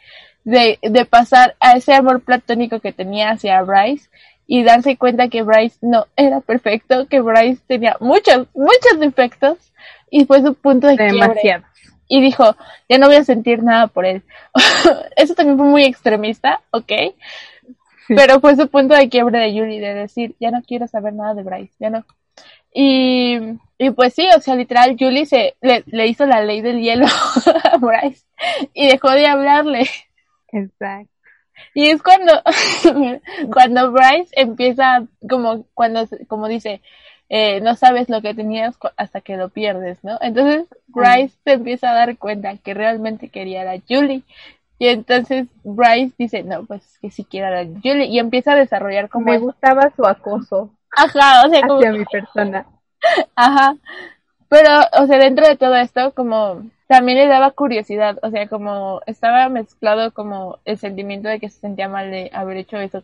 de, 0.43 0.79
de 0.81 1.05
pasar 1.05 1.55
a 1.59 1.73
ese 1.73 1.93
amor 1.93 2.21
platónico 2.21 2.79
que 2.79 2.93
tenía 2.93 3.31
hacia 3.31 3.61
Bryce 3.63 4.09
y 4.47 4.63
darse 4.63 4.95
cuenta 4.95 5.27
que 5.27 5.43
Bryce 5.43 5.77
no 5.81 6.07
era 6.15 6.39
perfecto, 6.39 7.05
que 7.07 7.19
Bryce 7.19 7.61
tenía 7.67 7.97
muchos, 7.99 8.47
muchos 8.53 8.99
defectos 8.99 9.57
y 10.09 10.25
fue 10.25 10.41
su 10.41 10.55
punto 10.55 10.87
de 10.87 10.95
quiebre 10.95 11.13
Demasiado. 11.13 11.65
Y 12.07 12.21
dijo, 12.21 12.55
ya 12.89 12.97
no 12.97 13.07
voy 13.07 13.17
a 13.17 13.23
sentir 13.23 13.63
nada 13.63 13.87
por 13.87 14.05
él. 14.05 14.23
Eso 15.15 15.35
también 15.35 15.57
fue 15.57 15.67
muy 15.67 15.83
extremista, 15.85 16.61
ok, 16.71 16.91
Sí. 18.07 18.15
pero 18.15 18.39
fue 18.39 18.55
su 18.55 18.69
punto 18.69 18.95
de 18.95 19.09
quiebre 19.09 19.37
de 19.39 19.53
Yuri, 19.53 19.79
de 19.79 19.93
decir, 19.93 20.33
ya 20.39 20.49
no 20.49 20.61
quiero 20.65 20.87
saber 20.87 21.13
nada 21.13 21.33
de 21.33 21.43
Bryce, 21.43 21.73
ya 21.77 21.89
no. 21.89 22.05
Y, 22.73 23.37
y 23.77 23.89
pues 23.91 24.13
sí, 24.13 24.25
o 24.35 24.39
sea, 24.39 24.55
literal, 24.55 24.95
Julie 24.97 25.25
se, 25.25 25.55
le, 25.61 25.83
le 25.87 26.07
hizo 26.07 26.25
la 26.25 26.41
ley 26.41 26.61
del 26.61 26.79
hielo 26.79 27.05
a 27.63 27.77
Bryce 27.77 28.23
y 28.73 28.87
dejó 28.87 29.11
de 29.11 29.25
hablarle. 29.27 29.89
Exacto. 30.53 31.11
Y 31.73 31.89
es 31.89 32.01
cuando, 32.01 32.33
cuando 33.51 33.91
Bryce 33.91 34.29
empieza, 34.33 35.03
como, 35.29 35.65
cuando, 35.73 36.07
como 36.27 36.47
dice, 36.47 36.81
eh, 37.29 37.59
no 37.61 37.75
sabes 37.75 38.09
lo 38.09 38.21
que 38.21 38.33
tenías 38.33 38.77
hasta 38.95 39.21
que 39.21 39.37
lo 39.37 39.49
pierdes, 39.49 40.03
¿no? 40.03 40.17
Entonces 40.21 40.67
Bryce 40.87 41.35
se 41.43 41.53
empieza 41.53 41.91
a 41.91 41.93
dar 41.93 42.17
cuenta 42.17 42.57
que 42.57 42.73
realmente 42.73 43.29
quería 43.29 43.61
a 43.61 43.75
la 43.75 43.81
Julie. 43.87 44.23
Y 44.79 44.87
entonces 44.87 45.47
Bryce 45.63 46.13
dice, 46.17 46.43
no, 46.43 46.63
pues 46.65 46.99
que 47.01 47.09
sí 47.09 47.25
quiero 47.25 47.47
a 47.47 47.51
la 47.51 47.65
Julie. 47.65 48.05
Y 48.05 48.19
empieza 48.19 48.53
a 48.53 48.57
desarrollar 48.57 49.09
como... 49.09 49.25
Me 49.25 49.35
eso. 49.35 49.45
gustaba 49.45 49.91
su 49.95 50.05
acoso 50.05 50.71
Ajá, 50.95 51.45
o 51.45 51.49
sea, 51.49 51.61
como... 51.61 51.79
hacia 51.79 51.91
mi 51.91 52.05
persona. 52.05 52.65
Ajá. 53.35 53.75
Pero, 54.49 54.69
o 55.01 55.07
sea, 55.07 55.19
dentro 55.19 55.45
de 55.47 55.57
todo 55.57 55.75
esto, 55.75 56.13
como 56.13 56.63
también 56.87 57.17
le 57.17 57.27
daba 57.27 57.51
curiosidad, 57.51 58.17
o 58.21 58.31
sea, 58.31 58.47
como 58.47 59.01
estaba 59.05 59.49
mezclado 59.49 60.13
como 60.13 60.59
el 60.63 60.77
sentimiento 60.77 61.27
de 61.27 61.39
que 61.39 61.49
se 61.49 61.59
sentía 61.59 61.89
mal 61.89 62.09
de 62.09 62.31
haber 62.33 62.57
hecho 62.57 62.77
eso 62.77 63.03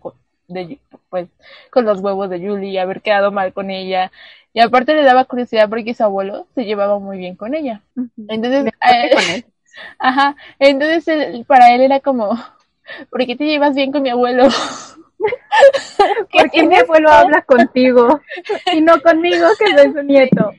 de, 0.54 0.80
pues, 1.10 1.28
con 1.72 1.86
los 1.86 2.00
huevos 2.02 2.30
de 2.30 2.40
Julie 2.40 2.80
haber 2.80 3.02
quedado 3.02 3.32
mal 3.32 3.54
con 3.54 3.72
ella. 3.72 4.12
Y 4.54 4.60
aparte 4.62 4.94
le 4.94 5.04
daba 5.04 5.26
curiosidad 5.26 5.70
porque 5.70 5.94
su 5.94 6.04
abuelo 6.04 6.48
se 6.56 6.66
llevaba 6.66 7.00
muy 7.00 7.18
bien 7.18 7.36
con 7.36 7.56
ella. 7.56 7.82
Entonces, 8.28 8.72
con 8.82 9.24
él. 9.36 9.46
ajá, 10.00 10.36
entonces 10.60 11.08
él- 11.08 11.46
para 11.48 11.74
él 11.74 11.82
era 11.82 12.00
como, 12.00 12.38
¿por 13.10 13.26
qué 13.26 13.36
te 13.36 13.46
llevas 13.46 13.76
bien 13.76 13.92
con 13.92 14.04
mi 14.04 14.10
abuelo? 14.10 14.48
¿Qué 14.48 14.54
¿Por 16.32 16.52
qué 16.52 16.64
mi 16.68 16.76
abuelo 16.76 17.10
habla 17.10 17.42
contigo 17.42 18.22
y 18.74 18.82
no 18.82 19.02
conmigo 19.02 19.48
que 19.58 19.78
soy 19.78 19.94
su 19.94 20.04
nieto? 20.04 20.52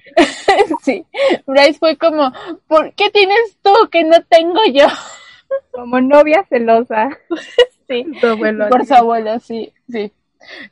Sí, 0.83 1.05
Bryce 1.47 1.79
fue 1.79 1.97
como, 1.97 2.33
¿por 2.67 2.93
qué 2.95 3.11
tienes 3.11 3.57
tú 3.63 3.73
que 3.91 4.05
no 4.05 4.23
tengo 4.29 4.61
yo? 4.73 4.87
Como 5.73 6.01
novia 6.01 6.45
celosa. 6.49 7.09
Sí, 8.03 8.07
Su 8.21 8.27
abuelo. 8.27 8.69
por 8.69 8.87
su 8.87 8.95
abuelo, 8.95 9.39
sí, 9.41 9.73
sí. 9.89 10.13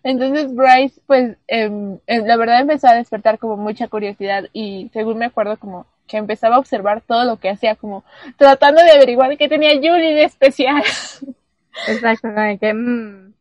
Entonces 0.02 0.55
Bryce, 0.55 1.00
pues, 1.07 1.37
em, 1.47 1.99
em, 2.07 2.26
la 2.26 2.37
verdad 2.37 2.61
empezó 2.61 2.88
a 2.88 2.95
despertar 2.95 3.38
como 3.38 3.57
mucha 3.57 3.88
curiosidad 3.88 4.45
y 4.52 4.91
según 4.93 5.19
me 5.19 5.26
acuerdo 5.26 5.57
como 5.57 5.87
que 6.07 6.19
empezaba 6.19 6.57
a 6.57 6.59
observar 6.59 7.00
todo 7.00 7.25
lo 7.25 7.38
que 7.38 7.49
hacía, 7.49 7.75
como 7.75 8.05
tratando 8.37 8.83
de 8.83 8.91
averiguar 8.91 9.37
qué 9.38 9.49
tenía 9.49 9.75
Julie 9.76 10.14
de 10.14 10.25
especial. 10.25 10.83
Exacto, 11.88 12.29
que, 12.61 12.75
mm. 12.75 13.33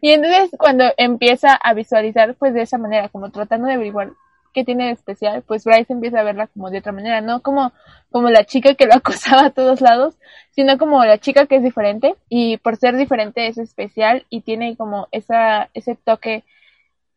Y 0.00 0.12
entonces 0.12 0.50
cuando 0.58 0.84
empieza 0.96 1.54
a 1.54 1.74
visualizar 1.74 2.34
pues 2.34 2.54
de 2.54 2.62
esa 2.62 2.78
manera, 2.78 3.08
como 3.08 3.30
tratando 3.30 3.66
de 3.66 3.74
averiguar 3.74 4.12
qué 4.54 4.64
tiene 4.64 4.86
de 4.86 4.92
especial, 4.92 5.42
pues 5.42 5.64
Bryce 5.64 5.92
empieza 5.92 6.20
a 6.20 6.24
verla 6.24 6.46
como 6.46 6.70
de 6.70 6.78
otra 6.78 6.92
manera, 6.92 7.20
no 7.20 7.42
como, 7.42 7.72
como 8.10 8.30
la 8.30 8.44
chica 8.44 8.74
que 8.74 8.86
lo 8.86 8.94
acosaba 8.96 9.46
a 9.46 9.50
todos 9.50 9.80
lados, 9.82 10.16
sino 10.50 10.78
como 10.78 11.04
la 11.04 11.18
chica 11.18 11.46
que 11.46 11.56
es 11.56 11.62
diferente 11.62 12.14
y 12.28 12.56
por 12.58 12.76
ser 12.76 12.96
diferente 12.96 13.46
es 13.48 13.58
especial 13.58 14.24
y 14.30 14.40
tiene 14.42 14.76
como 14.76 15.08
esa, 15.12 15.68
ese 15.74 15.96
toque 15.96 16.44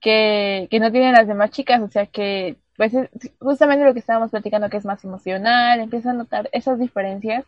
que, 0.01 0.67
que 0.69 0.79
no 0.79 0.91
tienen 0.91 1.13
las 1.13 1.27
demás 1.27 1.51
chicas, 1.51 1.81
o 1.81 1.87
sea 1.87 2.07
que 2.07 2.57
pues 2.75 2.93
es 2.93 3.09
justamente 3.39 3.85
lo 3.85 3.93
que 3.93 3.99
estábamos 3.99 4.31
platicando 4.31 4.69
que 4.69 4.77
es 4.77 4.85
más 4.85 5.03
emocional, 5.03 5.79
empieza 5.79 6.11
a 6.11 6.13
notar 6.13 6.49
esas 6.51 6.79
diferencias 6.79 7.45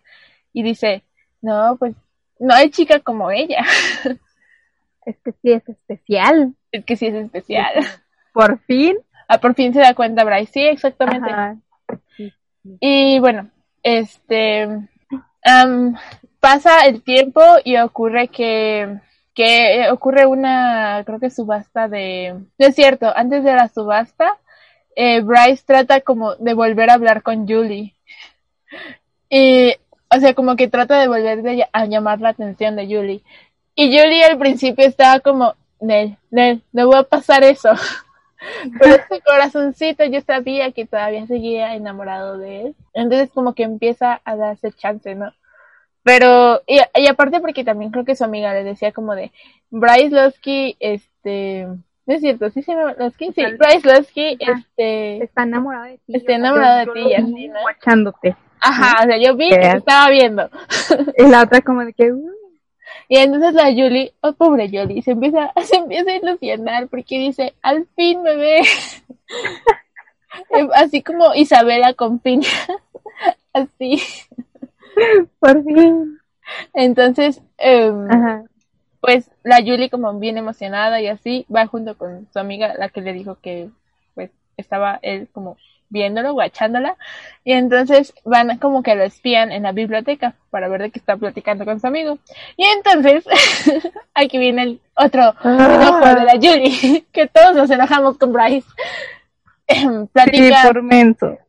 y 0.53 0.63
dice, 0.63 1.03
no, 1.41 1.75
pues 1.77 1.95
no 2.39 2.53
hay 2.53 2.69
chica 2.69 2.99
como 2.99 3.31
ella. 3.31 3.63
Es 5.05 5.17
que 5.23 5.31
sí 5.41 5.51
es 5.51 5.67
especial. 5.67 6.53
Es 6.71 6.85
que 6.85 6.95
sí 6.95 7.07
es 7.07 7.15
especial. 7.15 7.73
Por 8.31 8.59
fin. 8.59 8.97
Ah, 9.29 9.39
por 9.39 9.53
fin 9.53 9.73
se 9.73 9.79
da 9.79 9.93
cuenta 9.93 10.23
Bryce, 10.23 10.51
sí, 10.51 10.61
exactamente. 10.61 11.29
Y 12.81 13.19
bueno, 13.19 13.49
este 13.83 14.67
pasa 16.39 16.85
el 16.85 17.03
tiempo 17.03 17.41
y 17.63 17.77
ocurre 17.77 18.27
que 18.27 18.99
que 19.35 19.89
ocurre 19.91 20.25
una, 20.25 21.03
creo 21.05 21.19
que 21.19 21.29
subasta 21.29 21.87
de, 21.87 22.33
no 22.33 22.65
es 22.65 22.75
cierto, 22.75 23.09
antes 23.15 23.41
de 23.43 23.53
la 23.53 23.69
subasta, 23.69 24.37
eh, 24.97 25.21
Bryce 25.21 25.63
trata 25.65 26.01
como 26.01 26.35
de 26.35 26.53
volver 26.53 26.89
a 26.89 26.95
hablar 26.95 27.23
con 27.23 27.47
Julie. 27.47 27.95
Y, 29.31 29.75
o 30.09 30.19
sea, 30.19 30.33
como 30.33 30.55
que 30.55 30.67
trata 30.67 30.99
de 30.99 31.07
volver 31.07 31.69
a 31.71 31.85
llamar 31.85 32.19
la 32.19 32.29
atención 32.29 32.75
de 32.75 32.87
Julie. 32.87 33.21
Y 33.75 33.95
Julie 33.95 34.25
al 34.25 34.39
principio 34.39 34.87
estaba 34.87 35.19
como, 35.19 35.53
Nel, 35.79 36.17
Nel, 36.31 36.63
no 36.73 36.89
va 36.89 36.99
a 36.99 37.03
pasar 37.03 37.43
eso. 37.43 37.69
Pero 38.79 38.95
ese 38.95 39.21
corazoncito 39.21 40.05
yo 40.05 40.21
sabía 40.21 40.71
que 40.71 40.85
todavía 40.85 41.27
seguía 41.27 41.75
enamorado 41.75 42.37
de 42.37 42.61
él. 42.61 42.75
Entonces 42.93 43.29
como 43.33 43.53
que 43.53 43.63
empieza 43.63 44.21
a 44.23 44.35
darse 44.35 44.71
chance, 44.71 45.15
¿no? 45.15 45.33
Pero, 46.03 46.61
y, 46.65 46.79
y 46.95 47.07
aparte 47.07 47.39
porque 47.39 47.63
también 47.63 47.91
creo 47.91 48.05
que 48.05 48.15
su 48.15 48.23
amiga 48.23 48.53
le 48.53 48.63
decía 48.63 48.91
como 48.91 49.15
de, 49.15 49.31
Bryce 49.69 50.09
Losky, 50.09 50.75
este, 50.79 51.65
no 51.65 52.15
es 52.15 52.21
cierto, 52.21 52.49
sí 52.49 52.63
se 52.63 52.73
llama 52.73 52.95
Losky, 52.97 53.31
sí, 53.33 53.43
Bryce 53.57 53.87
Losky, 53.87 54.37
este, 54.39 55.23
está 55.23 55.43
enamorado 55.43 55.85
de 55.85 55.97
ti. 55.97 56.15
Está 56.15 56.33
enamorado 56.33 56.79
de 56.79 56.85
ti, 56.93 57.13
así, 57.13 57.47
¿no? 57.49 57.59
Ajá, 58.61 59.03
o 59.03 59.05
sea, 59.05 59.17
yo 59.17 59.35
vi 59.35 59.49
que 59.49 59.67
estaba 59.67 60.09
viendo. 60.09 60.49
Y 61.17 61.27
la 61.27 61.43
otra 61.43 61.61
como 61.61 61.85
de 61.85 61.93
que, 61.93 62.11
y 63.11 63.17
entonces 63.17 63.55
la 63.55 63.71
Julie, 63.71 64.13
oh 64.21 64.33
pobre 64.33 64.69
Julie, 64.69 65.01
se 65.01 65.11
empieza, 65.11 65.51
se 65.65 65.77
empieza 65.77 66.11
a 66.11 66.15
ilusionar 66.15 66.87
porque 66.89 67.17
dice, 67.17 67.55
al 67.63 67.87
fin 67.95 68.21
me 68.21 68.35
ve. 68.35 68.61
así 70.75 71.01
como 71.01 71.33
Isabela 71.33 71.95
con 71.95 72.19
piña. 72.19 72.47
así. 73.53 73.99
Por 75.39 75.63
fin. 75.63 76.19
Entonces, 76.75 77.41
em, 77.57 78.07
pues 79.01 79.31
la 79.43 79.57
Julie 79.57 79.89
como 79.89 80.13
bien 80.19 80.37
emocionada 80.37 81.01
y 81.01 81.07
así, 81.07 81.47
va 81.53 81.65
junto 81.65 81.97
con 81.97 82.27
su 82.31 82.37
amiga, 82.37 82.75
la 82.77 82.89
que 82.89 83.01
le 83.01 83.13
dijo 83.13 83.39
que 83.41 83.71
pues 84.13 84.29
estaba 84.55 84.99
él 85.01 85.27
como 85.31 85.57
viéndolo, 85.89 86.33
guachándola, 86.33 86.95
y 87.43 87.53
entonces 87.53 88.13
van 88.23 88.57
como 88.57 88.83
que 88.83 88.95
lo 88.95 89.03
espían 89.03 89.51
en 89.51 89.63
la 89.63 89.71
biblioteca 89.71 90.35
para 90.49 90.67
ver 90.67 90.83
de 90.83 90.91
qué 90.91 90.99
está 90.99 91.17
platicando 91.17 91.65
con 91.65 91.79
su 91.79 91.87
amigo. 91.87 92.19
Y 92.57 92.63
entonces, 92.65 93.25
aquí 94.13 94.37
viene 94.37 94.63
el 94.63 94.81
otro 94.95 95.33
enojo 95.43 96.05
de 96.05 96.25
la 96.25 96.33
Julie, 96.33 97.05
que 97.11 97.27
todos 97.27 97.55
nos 97.55 97.69
enojamos 97.69 98.17
con 98.17 98.31
Bryce. 98.31 98.67
Platica. 100.13 100.71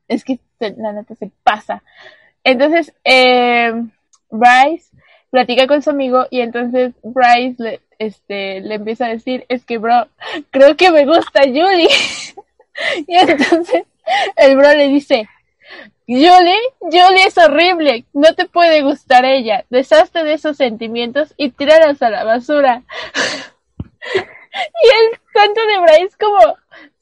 Es 0.09 0.25
que 0.25 0.39
la 0.59 0.93
neta 0.93 1.15
se 1.15 1.31
pasa. 1.43 1.83
Entonces, 2.45 2.93
eh, 3.05 3.73
Bryce 4.31 4.91
platica 5.31 5.67
con 5.67 5.83
su 5.83 5.91
amigo 5.91 6.27
y 6.31 6.41
entonces 6.41 6.93
Bryce 7.03 7.63
le, 7.63 7.81
este, 7.99 8.61
le 8.61 8.77
empieza 8.77 9.07
a 9.07 9.11
decir, 9.11 9.45
es 9.49 9.65
que 9.65 9.79
bro, 9.79 10.09
creo 10.51 10.77
que 10.77 10.91
me 10.91 11.07
gusta 11.07 11.43
Julie. 11.43 11.89
y 13.07 13.15
entonces 13.15 13.85
el 14.37 14.57
bro 14.57 14.73
le 14.75 14.89
dice, 14.89 15.29
Julie, 16.07 16.59
Julie 16.81 17.27
es 17.27 17.39
horrible, 17.39 18.05
no 18.13 18.35
te 18.35 18.47
puede 18.47 18.83
gustar 18.83 19.25
ella, 19.25 19.65
deshazte 19.71 20.25
de 20.25 20.35
esos 20.35 20.57
sentimientos 20.57 21.35
y 21.37 21.51
tíralos 21.51 22.03
a 22.03 22.11
la 22.11 22.25
basura. 22.25 22.83
y 24.15 24.89
el 24.89 25.21
tanto 25.33 25.61
de 25.67 25.81
Bryce 25.81 26.17
como, 26.19 26.57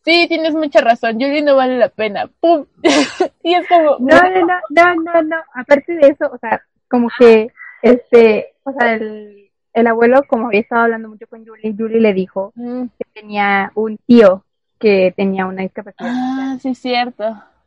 sí, 0.04 0.26
tienes 0.28 0.52
mucha 0.52 0.82
razón, 0.82 1.14
Julie 1.14 1.42
no 1.42 1.56
vale 1.56 1.78
la 1.78 1.88
pena, 1.88 2.28
pum. 2.40 2.66
y 3.42 3.54
es 3.54 3.66
como... 3.66 3.96
No, 3.98 4.20
no, 4.20 4.46
no, 4.46 4.60
no, 4.68 4.94
no, 4.94 5.22
no, 5.22 5.36
aparte 5.54 5.94
de 5.94 6.08
eso, 6.08 6.30
o 6.30 6.38
sea, 6.38 6.62
como 6.88 7.08
que, 7.18 7.48
este, 7.80 8.54
o 8.64 8.72
sea, 8.72 8.92
el, 8.92 9.50
el 9.72 9.86
abuelo, 9.86 10.22
como 10.28 10.48
había 10.48 10.60
estado 10.60 10.82
hablando 10.82 11.08
mucho 11.08 11.26
con 11.28 11.46
Julie, 11.46 11.74
Julie 11.76 12.00
le 12.00 12.12
dijo 12.12 12.52
mm. 12.56 12.86
que 12.98 13.04
tenía 13.14 13.72
un 13.74 13.96
tío 14.06 14.44
que 14.78 15.12
tenía 15.16 15.46
una 15.46 15.62
discapacidad. 15.62 16.10
Ah, 16.12 16.58
sí, 16.60 16.74
cierto. 16.74 17.24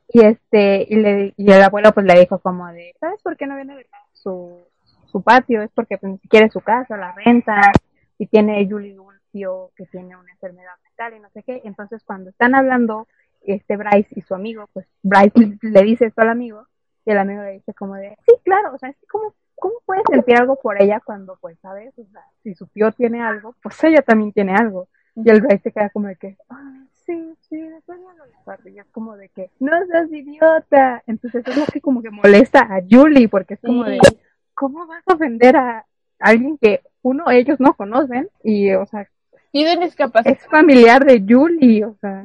Y 0.10 0.26
este, 0.26 0.86
y, 0.90 0.96
le, 0.96 1.34
y 1.38 1.52
el 1.52 1.64
abuelo 1.64 1.92
pues 1.94 2.06
le 2.06 2.20
dijo 2.20 2.40
como 2.40 2.68
de, 2.68 2.94
¿sabes 3.00 3.22
por 3.22 3.38
qué 3.38 3.48
no 3.48 3.56
viene 3.56 3.74
a 3.74 4.06
su, 4.14 4.60
su 5.06 5.22
patio? 5.22 5.62
Es 5.62 5.72
porque 5.74 5.98
pues, 5.98 6.20
si 6.22 6.28
quiere 6.28 6.50
su 6.50 6.60
casa, 6.62 6.98
la 6.98 7.14
renta, 7.14 7.72
y 8.18 8.28
tiene 8.28 8.68
Julie 8.70 9.00
un 9.00 9.16
tío 9.32 9.72
que 9.76 9.86
tiene 9.86 10.16
una 10.16 10.32
enfermedad 10.32 10.74
mental 10.84 11.14
y 11.16 11.20
no 11.20 11.30
sé 11.30 11.44
qué. 11.44 11.62
Entonces 11.64 12.04
cuando 12.04 12.30
están 12.30 12.56
hablando, 12.56 13.08
este 13.44 13.78
Bryce 13.78 14.10
y 14.16 14.22
su 14.22 14.36
amigo, 14.36 14.70
pues 14.74 14.86
Bryce 15.02 15.58
le 15.62 15.84
dice 15.84 16.06
esto 16.06 16.22
al 16.22 16.30
amigo, 16.30 16.68
y 17.06 17.12
el 17.12 17.18
amigo 17.18 17.42
le 17.42 17.54
dice 17.54 17.74
como 17.74 17.96
de, 17.96 18.18
sí, 18.26 18.34
claro, 18.44 18.76
o 18.76 18.78
sea, 18.78 18.90
es 18.90 18.98
como 19.10 19.34
¿cómo 19.62 19.76
puedes 19.86 20.04
sentir 20.10 20.36
algo 20.38 20.56
por 20.56 20.82
ella 20.82 21.00
cuando, 21.06 21.38
pues, 21.40 21.58
sabes? 21.60 21.94
O 22.00 22.06
sea, 22.12 22.24
si 22.42 22.56
su 22.56 22.66
tío 22.66 22.92
tiene 22.92 23.22
algo, 23.22 23.56
pues 23.62 23.82
ella 23.84 24.02
también 24.02 24.34
tiene 24.34 24.56
algo. 24.56 24.88
Y 25.16 25.30
el 25.30 25.42
Bryce 25.42 25.60
se 25.60 25.72
queda 25.72 25.90
como 25.92 26.08
de 26.08 26.16
que, 26.16 26.36
ah, 26.50 26.81
sí, 27.12 27.34
sí, 27.50 27.62
después 27.62 28.00
ya 28.46 28.70
Y 28.70 28.80
es 28.80 28.86
como 28.92 29.16
de 29.16 29.30
que, 29.30 29.50
no 29.60 29.72
seas 29.88 30.12
idiota. 30.12 31.04
Entonces 31.08 31.46
es 31.46 31.58
lo 31.58 31.66
que 31.66 31.82
como 31.82 32.02
que 32.02 32.10
molesta 32.10 32.62
a 32.62 32.82
Julie, 32.90 33.28
porque 33.28 33.56
es 33.56 33.60
como 33.62 33.84
de, 33.84 34.00
¿cómo 34.54 34.88
vas 34.88 35.04
a 35.08 35.14
ofender 35.14 35.58
a 35.58 35.86
alguien 36.20 36.58
que 36.58 36.82
uno, 37.02 37.30
ellos 37.30 37.60
no 37.60 37.74
conocen? 37.74 38.30
Y, 38.44 38.72
o 38.74 38.86
sea, 38.86 39.08
es 39.54 40.48
familiar 40.48 41.06
de 41.06 41.24
Julie, 41.28 41.86
o 41.86 41.96
sea. 42.00 42.24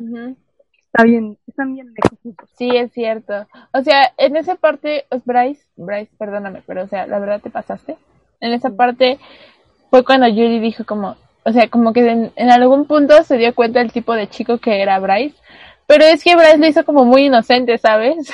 Está 0.86 1.04
bien, 1.04 1.36
están 1.46 1.74
bien 1.74 1.92
lejos. 1.92 2.18
Sí, 2.56 2.70
es 2.74 2.92
cierto. 2.92 3.46
O 3.72 3.82
sea, 3.82 4.12
en 4.16 4.36
esa 4.36 4.54
parte, 4.54 5.04
Bryce, 5.24 5.62
Bryce, 5.76 6.10
perdóname, 6.16 6.62
pero 6.66 6.84
o 6.84 6.86
sea, 6.86 7.06
la 7.06 7.18
verdad 7.18 7.40
te 7.42 7.50
pasaste. 7.50 7.96
En 8.40 8.52
esa 8.52 8.70
parte 8.70 9.18
fue 9.90 10.04
cuando 10.04 10.26
Julie 10.26 10.60
dijo 10.60 10.84
como, 10.84 11.16
o 11.46 11.52
sea, 11.52 11.68
como 11.68 11.92
que 11.92 12.30
en, 12.34 12.50
algún 12.50 12.86
punto 12.86 13.22
se 13.22 13.36
dio 13.38 13.54
cuenta 13.54 13.78
del 13.78 13.92
tipo 13.92 14.14
de 14.14 14.26
chico 14.26 14.58
que 14.58 14.82
era 14.82 14.98
Bryce. 14.98 15.36
Pero 15.86 16.02
es 16.02 16.24
que 16.24 16.34
Bryce 16.34 16.58
lo 16.58 16.66
hizo 16.66 16.84
como 16.84 17.04
muy 17.04 17.26
inocente, 17.26 17.78
¿sabes? 17.78 18.28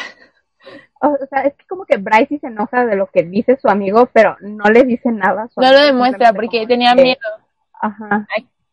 O 0.99 1.27
sea, 1.29 1.43
es 1.43 1.55
que 1.55 1.67
como 1.67 1.85
que 1.85 1.99
Bryce 1.99 2.29
sí 2.29 2.39
se 2.39 2.47
enoja 2.47 2.87
de 2.87 2.97
lo 2.97 3.09
que 3.09 3.23
dice 3.25 3.59
su 3.61 3.69
amigo, 3.69 4.09
pero 4.15 4.39
no 4.41 4.71
le 4.71 4.85
dice 4.85 5.11
nada. 5.11 5.47
no 5.57 5.73
lo 5.73 5.81
demuestra 5.81 6.33
porque 6.33 6.67
tenía 6.67 6.95
miedo. 6.95 7.19
Ajá. 7.75 8.27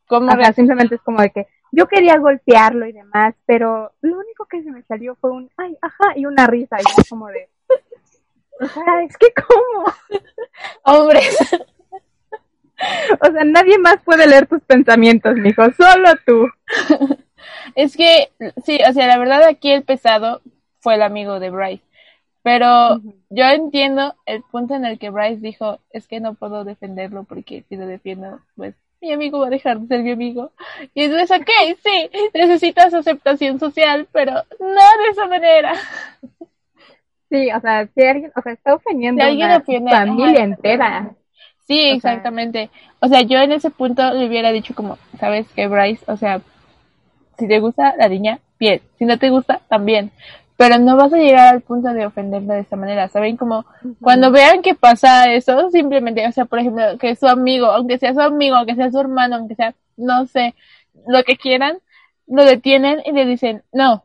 ¿cómo 0.07 0.31
ajá, 0.31 0.53
simplemente 0.53 0.95
es 0.95 1.01
como 1.01 1.21
de 1.21 1.31
que 1.31 1.47
yo 1.71 1.87
quería 1.87 2.17
golpearlo 2.17 2.85
y 2.85 2.93
demás, 2.93 3.35
pero 3.45 3.91
lo 4.01 4.19
único 4.19 4.45
que 4.45 4.63
se 4.63 4.71
me 4.71 4.83
salió 4.83 5.15
fue 5.15 5.31
un 5.31 5.49
ay, 5.57 5.77
ajá, 5.81 6.13
y 6.15 6.25
una 6.25 6.47
risa. 6.47 6.77
Y 6.77 7.01
es 7.01 7.09
como 7.09 7.27
de. 7.27 7.49
O 8.61 8.67
sea, 8.67 9.03
es 9.03 9.17
que 9.17 9.27
¿cómo? 9.33 9.85
Hombre. 10.83 11.21
O 13.21 13.31
sea, 13.31 13.43
nadie 13.43 13.77
más 13.77 13.97
puede 14.03 14.27
leer 14.27 14.47
tus 14.47 14.61
pensamientos, 14.61 15.35
mijo, 15.35 15.63
solo 15.73 16.09
tú. 16.25 16.47
es 17.75 17.95
que, 17.95 18.29
sí, 18.65 18.79
o 18.87 18.93
sea, 18.93 19.07
la 19.07 19.17
verdad 19.17 19.43
aquí 19.43 19.71
el 19.71 19.83
pesado 19.83 20.41
fue 20.79 20.95
el 20.95 21.01
amigo 21.01 21.39
de 21.39 21.49
Bryce. 21.49 21.83
Pero 22.41 23.01
yo 23.29 23.45
entiendo 23.45 24.15
el 24.25 24.43
punto 24.43 24.75
en 24.75 24.85
el 24.85 24.97
que 24.97 25.09
Bryce 25.09 25.41
dijo, 25.41 25.79
es 25.91 26.07
que 26.07 26.19
no 26.19 26.35
puedo 26.35 26.63
defenderlo 26.63 27.25
porque 27.25 27.63
si 27.67 27.75
lo 27.75 27.85
defiendo, 27.85 28.39
pues 28.55 28.75
mi 29.01 29.11
amigo 29.11 29.39
va 29.39 29.47
a 29.47 29.51
dejar 29.51 29.79
de 29.79 29.87
ser 29.87 30.03
mi 30.03 30.11
amigo. 30.11 30.51
Y 30.93 31.03
entonces, 31.03 31.31
ok, 31.31 31.49
sí, 31.83 32.09
necesitas 32.33 32.93
aceptación 32.93 33.59
social, 33.59 34.07
pero 34.11 34.33
no 34.59 35.03
de 35.03 35.09
esa 35.11 35.27
manera. 35.27 35.73
Sí, 37.29 37.51
o 37.51 37.59
sea, 37.59 37.87
si 37.93 38.01
alguien, 38.01 38.31
o 38.35 38.41
sea, 38.41 38.53
está 38.53 38.73
ofendiendo 38.73 39.23
a 39.23 39.31
una 39.31 39.61
familia 39.61 40.43
entera. 40.43 41.15
Sí, 41.69 41.79
exactamente. 41.79 42.69
O 42.99 43.07
sea, 43.07 43.21
yo 43.21 43.37
en 43.39 43.51
ese 43.53 43.69
punto 43.69 44.11
le 44.13 44.27
hubiera 44.27 44.51
dicho 44.51 44.73
como, 44.75 44.97
¿sabes 45.19 45.47
qué, 45.55 45.67
Bryce? 45.67 46.03
O 46.11 46.17
sea, 46.17 46.41
si 47.37 47.47
te 47.47 47.59
gusta 47.59 47.95
la 47.97 48.09
niña, 48.09 48.39
bien. 48.59 48.81
Si 48.97 49.05
no 49.05 49.17
te 49.17 49.29
gusta, 49.29 49.61
también. 49.69 50.11
pero 50.59 50.77
no 50.77 50.97
vas 50.97 51.13
a 51.13 51.17
llegar 51.17 51.53
al 51.53 51.61
punto 51.61 51.93
de 51.93 52.05
ofenderlo 52.05 52.53
de 52.53 52.59
esta 52.59 52.75
manera, 52.75 53.07
¿saben? 53.07 53.37
Como 53.37 53.65
cuando 54.01 54.29
vean 54.29 54.61
que 54.61 54.75
pasa 54.75 55.31
eso, 55.31 55.69
simplemente, 55.69 56.27
o 56.27 56.31
sea, 56.33 56.43
por 56.43 56.59
ejemplo, 56.59 56.83
que 56.99 57.15
su 57.15 57.27
amigo, 57.29 57.67
aunque 57.67 57.97
sea 57.97 58.13
su 58.13 58.19
amigo, 58.19 58.57
aunque 58.57 58.75
sea 58.75 58.91
su 58.91 58.99
hermano, 58.99 59.37
aunque 59.37 59.55
sea, 59.55 59.73
no 59.95 60.25
sé, 60.25 60.55
lo 61.07 61.23
que 61.23 61.37
quieran, 61.37 61.77
lo 62.27 62.43
detienen 62.43 63.01
y 63.05 63.13
le 63.13 63.25
dicen, 63.25 63.63
no, 63.71 64.03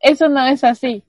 eso 0.00 0.28
no 0.28 0.44
es 0.46 0.62
así. 0.62 1.02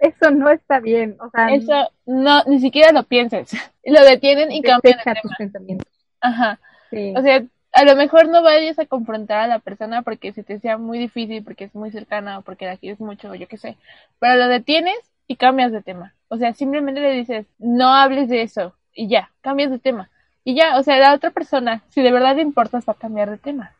Eso 0.00 0.30
no 0.30 0.50
está 0.50 0.80
bien, 0.80 1.16
o 1.20 1.30
sea, 1.30 1.48
Eso 1.54 1.90
no, 2.06 2.42
ni 2.44 2.60
siquiera 2.60 2.92
lo 2.92 3.04
pienses. 3.04 3.50
Lo 3.84 4.04
detienen 4.04 4.52
y 4.52 4.60
cambian 4.60 4.98
de 4.98 5.02
tema. 5.02 5.34
pensamientos. 5.38 5.92
Ajá. 6.20 6.58
Sí. 6.90 7.14
O 7.16 7.22
sea, 7.22 7.42
a 7.72 7.84
lo 7.84 7.96
mejor 7.96 8.28
no 8.28 8.42
vayas 8.42 8.78
a 8.78 8.86
confrontar 8.86 9.40
a 9.40 9.46
la 9.46 9.58
persona 9.60 10.02
porque 10.02 10.32
se 10.32 10.42
te 10.42 10.58
sea 10.58 10.76
muy 10.76 10.98
difícil, 10.98 11.42
porque 11.42 11.64
es 11.64 11.74
muy 11.74 11.90
cercana 11.90 12.38
o 12.38 12.42
porque 12.42 12.66
la 12.66 12.76
quieres 12.76 13.00
mucho 13.00 13.34
yo 13.34 13.48
qué 13.48 13.56
sé. 13.56 13.76
Pero 14.18 14.36
lo 14.36 14.48
detienes 14.48 14.98
y 15.26 15.36
cambias 15.36 15.72
de 15.72 15.82
tema. 15.82 16.14
O 16.28 16.36
sea, 16.36 16.52
simplemente 16.52 17.00
le 17.00 17.12
dices, 17.12 17.46
no 17.58 17.88
hables 17.88 18.28
de 18.28 18.42
eso 18.42 18.74
y 18.92 19.08
ya, 19.08 19.30
cambias 19.40 19.70
de 19.70 19.78
tema. 19.78 20.10
Y 20.44 20.54
ya, 20.54 20.78
o 20.78 20.82
sea, 20.82 20.98
la 20.98 21.14
otra 21.14 21.30
persona, 21.30 21.82
si 21.88 22.02
de 22.02 22.10
verdad 22.10 22.36
le 22.36 22.42
importas, 22.42 22.88
va 22.88 22.94
a 22.94 22.96
cambiar 22.96 23.30
de 23.30 23.38
tema. 23.38 23.72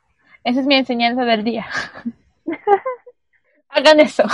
Esa 0.44 0.60
es 0.60 0.66
mi 0.66 0.76
enseñanza 0.76 1.24
del 1.24 1.44
día. 1.44 1.66
Hagan 3.68 4.00
eso. 4.00 4.24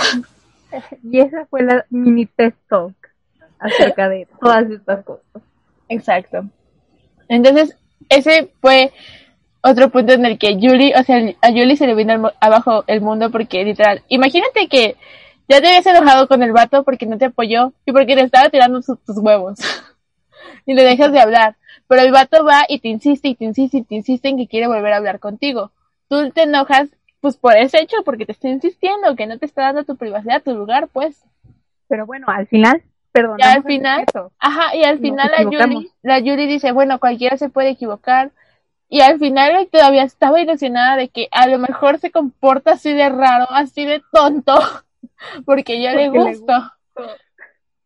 Y 1.03 1.19
esa 1.19 1.45
fue 1.45 1.63
la 1.63 1.85
mini 1.89 2.25
test 2.25 2.57
talk 2.69 2.93
acerca 3.59 4.09
de 4.09 4.27
todas 4.39 4.69
estas 4.69 5.03
cosas. 5.03 5.41
Exacto. 5.89 6.45
Entonces, 7.27 7.77
ese 8.09 8.51
fue 8.61 8.91
otro 9.61 9.89
punto 9.89 10.13
en 10.13 10.25
el 10.25 10.37
que 10.37 10.57
Yuli, 10.57 10.93
o 10.93 11.03
sea, 11.03 11.21
a 11.41 11.49
Yuli 11.51 11.75
se 11.77 11.87
le 11.87 11.95
vino 11.95 12.17
mo- 12.19 12.31
abajo 12.39 12.83
el 12.87 13.01
mundo 13.01 13.31
porque 13.31 13.63
literal, 13.63 14.03
imagínate 14.09 14.67
que 14.67 14.95
ya 15.47 15.61
te 15.61 15.67
habías 15.67 15.85
enojado 15.87 16.27
con 16.27 16.43
el 16.43 16.51
vato 16.51 16.83
porque 16.83 17.05
no 17.05 17.17
te 17.17 17.25
apoyó 17.25 17.73
y 17.85 17.91
porque 17.91 18.15
le 18.15 18.23
estaba 18.23 18.49
tirando 18.49 18.81
su- 18.81 18.97
tus 18.97 19.17
huevos 19.17 19.59
y 20.65 20.73
le 20.73 20.83
dejas 20.83 21.11
de 21.11 21.19
hablar, 21.19 21.55
pero 21.87 22.01
el 22.01 22.11
vato 22.11 22.43
va 22.45 22.63
y 22.67 22.79
te 22.79 22.89
insiste 22.89 23.29
y 23.29 23.35
te 23.35 23.45
insiste 23.45 23.77
y 23.77 23.83
te 23.83 23.95
insiste 23.95 24.29
en 24.29 24.37
que 24.37 24.47
quiere 24.47 24.67
volver 24.67 24.93
a 24.93 24.97
hablar 24.97 25.19
contigo. 25.19 25.71
Tú 26.09 26.29
te 26.31 26.43
enojas 26.43 26.89
pues 27.25 27.37
por 27.37 27.57
ese 27.57 27.79
hecho, 27.81 28.03
porque 28.05 28.27
te 28.27 28.33
está 28.33 28.49
insistiendo, 28.49 29.15
que 29.15 29.25
no 29.25 29.39
te 29.39 29.47
está 29.47 29.63
dando 29.63 29.83
tu 29.83 29.95
privacidad, 29.95 30.43
tu 30.43 30.53
lugar, 30.53 30.89
pues. 30.89 31.23
Pero 31.87 32.05
bueno, 32.05 32.27
al 32.29 32.45
final, 32.45 32.83
perdón. 33.11 33.39
Al 33.41 33.63
final, 33.63 34.05
Ajá, 34.37 34.75
y 34.75 34.83
al 34.83 34.99
final 34.99 35.31
la. 35.35 35.41
Yuri, 35.41 35.91
la 36.03 36.19
Yuri 36.19 36.45
dice, 36.45 36.71
bueno, 36.71 36.99
cualquiera 36.99 37.35
se 37.37 37.49
puede 37.49 37.69
equivocar. 37.69 38.29
Y 38.89 39.01
al 39.01 39.17
final 39.17 39.55
él 39.55 39.67
todavía 39.71 40.03
estaba 40.03 40.39
ilusionada 40.39 40.97
de 40.97 41.09
que 41.09 41.27
a 41.31 41.47
lo 41.47 41.57
mejor 41.57 41.97
se 41.97 42.11
comporta 42.11 42.73
así 42.73 42.93
de 42.93 43.09
raro, 43.09 43.47
así 43.49 43.87
de 43.87 44.03
tonto, 44.13 44.53
porque 45.47 45.81
yo 45.81 45.89
le 45.93 46.09
gusto. 46.09 46.53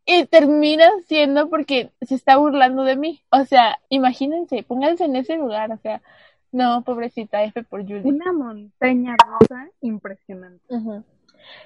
Y 0.06 0.25
termina 0.25 0.91
siendo 1.06 1.49
porque 1.49 1.91
se 2.02 2.15
está 2.15 2.36
burlando 2.36 2.84
de 2.84 2.97
mí. 2.97 3.21
O 3.32 3.45
sea, 3.45 3.80
imagínense, 3.88 4.63
pónganse 4.63 5.06
en 5.06 5.15
ese 5.15 5.38
lugar, 5.38 5.71
o 5.71 5.78
sea, 5.78 6.02
no, 6.51 6.83
pobrecita, 6.83 7.43
F 7.43 7.63
por 7.63 7.85
Yuri. 7.85 8.07
Una 8.09 8.33
montaña 8.33 9.15
rusa 9.39 9.69
impresionante. 9.81 10.63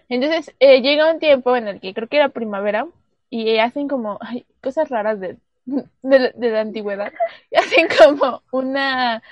Entonces 0.09 0.53
eh, 0.59 0.81
llega 0.81 1.11
un 1.11 1.19
tiempo 1.19 1.55
en 1.55 1.67
el 1.67 1.79
que 1.79 1.93
creo 1.93 2.07
que 2.07 2.17
era 2.17 2.29
primavera 2.29 2.87
y 3.29 3.57
hacen 3.57 3.87
como 3.87 4.19
ay, 4.21 4.45
cosas 4.61 4.89
raras 4.89 5.19
de, 5.19 5.37
de, 5.65 6.33
de 6.35 6.49
la 6.49 6.61
antigüedad. 6.61 7.11
Y 7.51 7.57
hacen 7.57 7.87
como 7.97 8.41
una 8.51 9.23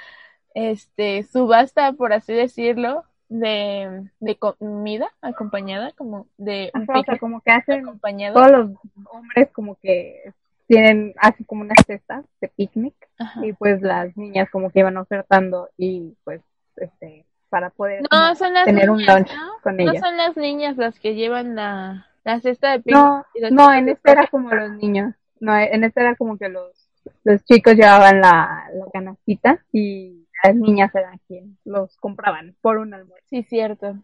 este 0.53 1.23
subasta, 1.23 1.93
por 1.93 2.13
así 2.13 2.33
decirlo, 2.33 3.03
de, 3.29 4.09
de 4.19 4.35
comida 4.35 5.09
acompañada, 5.21 5.91
como 5.93 6.27
de 6.37 6.69
un 6.73 6.81
Ajá, 6.83 6.99
o 6.99 7.03
sea, 7.03 7.17
como 7.17 7.41
que 7.41 7.51
hacen 7.51 7.83
acompañado. 7.83 8.35
todos 8.35 8.51
los 8.51 8.71
hombres 9.09 9.49
como 9.53 9.75
que 9.75 10.33
tienen, 10.71 11.13
hacen 11.17 11.45
como 11.45 11.61
unas 11.61 11.77
cestas 11.85 12.23
de 12.39 12.47
picnic 12.47 12.95
Ajá. 13.19 13.45
y 13.45 13.53
pues 13.53 13.81
las 13.81 14.15
niñas 14.15 14.49
como 14.49 14.69
que 14.71 14.79
iban 14.79 14.97
ofertando 14.97 15.69
y 15.77 16.13
pues 16.23 16.41
este 16.77 17.25
para 17.49 17.69
poder 17.71 18.01
No, 18.03 18.07
como 18.09 18.35
son 18.35 18.53
las 18.53 18.63
tener 18.65 18.89
un 18.89 19.05
lunch 19.05 19.29
¿no? 19.35 19.51
con 19.61 19.75
No 19.75 19.91
ellas. 19.91 20.01
son 20.01 20.15
las 20.15 20.37
niñas 20.37 20.77
las 20.77 20.97
que 20.99 21.15
llevan 21.15 21.55
la, 21.55 22.07
la 22.23 22.39
cesta 22.39 22.71
de 22.71 22.79
picnic. 22.79 22.95
No, 22.95 23.25
no, 23.51 23.73
en 23.73 23.89
este 23.89 24.11
era 24.11 24.27
como 24.27 24.49
los 24.53 24.71
niños. 24.71 25.13
No, 25.41 25.57
en 25.57 25.83
este 25.83 25.99
era 26.01 26.15
como 26.15 26.37
que 26.37 26.47
los, 26.47 26.87
los 27.25 27.43
chicos 27.43 27.73
llevaban 27.75 28.21
la, 28.21 28.69
la 28.73 28.85
canastita 28.93 29.59
y 29.73 30.25
las 30.43 30.55
niñas 30.55 30.95
eran 30.95 31.19
quienes 31.27 31.57
los 31.65 31.97
compraban 31.97 32.55
por 32.61 32.77
un 32.77 32.93
almuerzo. 32.93 33.27
Sí, 33.29 33.43
cierto. 33.43 33.95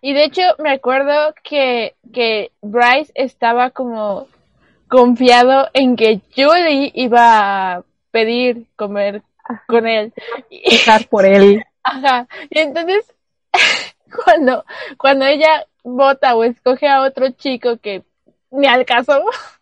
Y 0.00 0.12
de 0.12 0.24
hecho 0.24 0.42
me 0.58 0.72
acuerdo 0.72 1.34
que, 1.44 1.94
que 2.12 2.50
Bryce 2.60 3.12
estaba 3.14 3.70
como 3.70 4.26
confiado 4.90 5.68
en 5.72 5.96
que 5.96 6.20
Julie 6.36 6.92
iba 6.94 7.76
a 7.76 7.82
pedir 8.10 8.66
comer 8.76 9.22
con 9.66 9.86
él. 9.86 10.12
Y, 10.50 10.62
Quizás 10.62 11.06
por 11.06 11.24
él. 11.24 11.64
ajá. 11.82 12.26
Y 12.50 12.58
entonces 12.58 13.06
cuando, 14.24 14.64
cuando 14.98 15.24
ella 15.24 15.64
vota 15.82 16.34
o 16.34 16.44
escoge 16.44 16.88
a 16.88 17.02
otro 17.02 17.30
chico 17.30 17.78
que 17.78 18.02
ni 18.50 18.66
al 18.66 18.84
caso, 18.84 19.24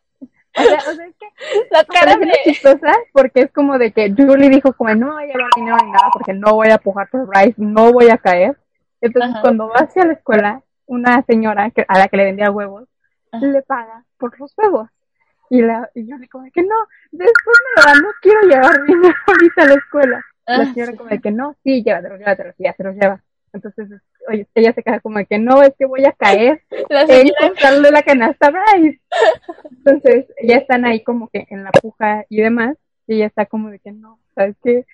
O 0.56 0.60
sea, 0.60 0.78
o 0.78 0.94
sea, 0.94 1.06
es 1.06 1.14
que 1.14 1.26
la 1.70 1.84
cara 1.84 2.18
chistosa 2.42 2.92
porque 3.12 3.42
es 3.42 3.52
como 3.52 3.78
de 3.78 3.92
que 3.92 4.12
Julie 4.16 4.48
dijo 4.48 4.72
como 4.72 4.92
no 4.92 5.12
voy 5.12 5.22
a 5.22 5.26
llevar 5.26 5.50
dinero 5.54 5.76
ni 5.84 5.92
nada 5.92 6.10
porque 6.12 6.32
no 6.32 6.54
voy 6.54 6.70
a 6.70 6.78
pujar 6.78 7.08
por 7.10 7.26
Bryce, 7.26 7.54
no 7.58 7.92
voy 7.92 8.08
a 8.10 8.18
caer. 8.18 8.58
Entonces 9.00 9.30
Ajá. 9.32 9.42
cuando 9.42 9.68
va 9.68 9.76
hacia 9.76 10.04
la 10.04 10.14
escuela, 10.14 10.62
una 10.86 11.22
señora 11.22 11.70
que, 11.70 11.84
a 11.86 11.98
la 11.98 12.08
que 12.08 12.16
le 12.16 12.24
vendía 12.24 12.50
huevos, 12.50 12.88
Ajá. 13.30 13.46
le 13.46 13.62
paga 13.62 14.04
por 14.16 14.38
los 14.40 14.52
huevos. 14.56 14.88
Y, 15.50 15.62
la, 15.62 15.90
y 15.94 16.10
Julie 16.10 16.28
como 16.28 16.44
de 16.44 16.50
que 16.50 16.62
no, 16.62 16.74
después 17.10 17.56
me 17.76 17.82
lo 17.82 17.86
da, 17.86 18.00
no 18.00 18.08
quiero 18.20 18.40
llevar 18.42 18.84
dinero 18.84 19.14
ahorita 19.26 19.62
a 19.62 19.66
la 19.66 19.74
escuela. 19.74 20.24
La 20.46 20.62
Ah, 20.62 20.72
señora 20.72 20.96
como 20.96 21.10
de 21.10 21.20
que 21.20 21.30
no, 21.30 21.56
sí, 21.62 21.82
llévatelos, 21.82 22.20
y 22.58 22.64
ya 22.64 22.72
se 22.72 22.84
los 22.84 22.94
lleva. 22.94 23.22
Entonces, 23.52 23.88
oye, 24.28 24.46
ella 24.54 24.72
se 24.72 24.82
queda 24.82 25.00
como 25.00 25.18
de 25.18 25.26
que 25.26 25.38
no, 25.38 25.62
es 25.62 25.74
que 25.78 25.86
voy 25.86 26.04
a 26.04 26.12
caer 26.12 26.62
la 26.90 27.02
en 27.02 27.28
comprarle 27.38 27.90
la 27.90 28.02
canasta 28.02 28.50
Bryce. 28.50 29.00
Entonces, 29.70 30.26
ya 30.42 30.56
están 30.56 30.84
ahí 30.84 31.02
como 31.02 31.28
que 31.28 31.46
en 31.50 31.64
la 31.64 31.70
puja 31.70 32.24
y 32.28 32.40
demás, 32.40 32.76
y 33.06 33.16
ella 33.16 33.26
está 33.26 33.46
como 33.46 33.70
de 33.70 33.78
que 33.78 33.92
no, 33.92 34.18
¿sabes 34.34 34.56
qué? 34.62 34.86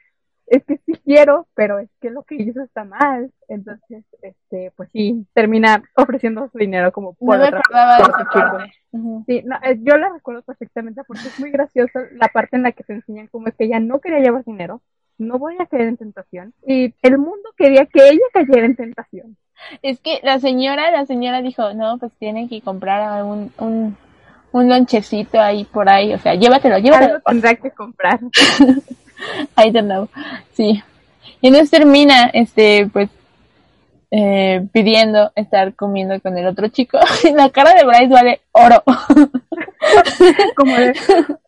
Es 0.47 0.65
que 0.65 0.79
sí 0.85 0.93
quiero, 1.05 1.47
pero 1.55 1.79
es 1.79 1.89
que 2.01 2.11
lo 2.11 2.23
que 2.23 2.37
hizo 2.37 2.63
está 2.63 2.85
mal. 2.85 3.31
Entonces, 3.49 4.05
este, 4.23 4.73
pues 4.77 4.91
sí, 4.93 5.27
termina 5.33 5.83
ofreciendo 5.97 6.49
su 6.51 6.59
dinero 6.59 6.93
como 6.93 7.15
por 7.15 7.39
no 7.39 7.45
otra 7.45 7.63
parte. 7.71 8.73
Ujú. 8.93 9.25
Sí, 9.27 9.43
no, 9.45 9.57
eh, 9.63 9.79
yo 9.81 9.97
la 9.97 10.11
recuerdo 10.11 10.43
perfectamente 10.43 11.03
porque 11.07 11.29
es 11.29 11.41
muy 11.41 11.51
gracioso 11.51 11.99
la 12.13 12.29
parte 12.29 12.57
en 12.57 12.63
la 12.63 12.73
que 12.73 12.85
te 12.85 12.93
enseñan 12.93 13.27
como 13.29 13.49
es 13.49 13.55
que 13.55 13.65
ella 13.65 13.81
no 13.81 14.01
quería 14.01 14.21
llevar 14.21 14.45
dinero, 14.45 14.83
no 15.19 15.39
voy 15.39 15.57
a 15.59 15.67
caer 15.67 15.89
en 15.89 15.97
tentación, 15.97 16.55
y 16.67 16.95
el 17.03 17.19
mundo 17.19 17.51
quería 17.57 17.87
que 17.87 18.09
ella 18.09 18.25
cayera 18.33 18.67
en 18.67 18.77
tentación. 18.77 19.37
Es 19.83 20.01
que 20.01 20.21
la 20.23 20.41
señora, 20.41 20.91
la 20.91 21.07
señora 21.07 21.41
dijo, 21.41 21.75
no, 21.75 21.99
pues 21.99 22.13
tienen 22.19 22.49
que 22.49 22.61
comprar 22.61 23.25
un, 23.25 23.53
un, 23.59 23.97
un 24.53 24.69
lonchecito 24.69 25.41
ahí 25.41 25.65
por 25.65 25.89
ahí, 25.89 26.13
o 26.13 26.19
sea, 26.19 26.35
llévatelo, 26.35 26.79
llévatelo. 26.79 27.15
Algo 27.15 27.25
tendrá 27.27 27.55
que 27.55 27.71
comprar. 27.71 28.21
I 29.57 29.71
don't 29.71 29.87
know. 29.87 30.09
Sí. 30.53 30.83
Y 31.41 31.49
entonces 31.49 31.71
termina, 31.71 32.31
este, 32.33 32.89
pues, 32.93 33.11
eh, 34.11 34.67
pidiendo 34.73 35.33
estar 35.35 35.75
comiendo 35.75 36.21
con 36.21 36.39
el 36.39 36.47
otro 36.47 36.69
chico. 36.69 36.99
Y 37.25 37.33
la 37.33 37.51
cara 37.51 37.75
de 37.75 37.85
Bryce 37.85 38.09
vale 38.09 38.41
oro. 38.53 38.83
Como 40.57 40.77
de, 40.77 40.95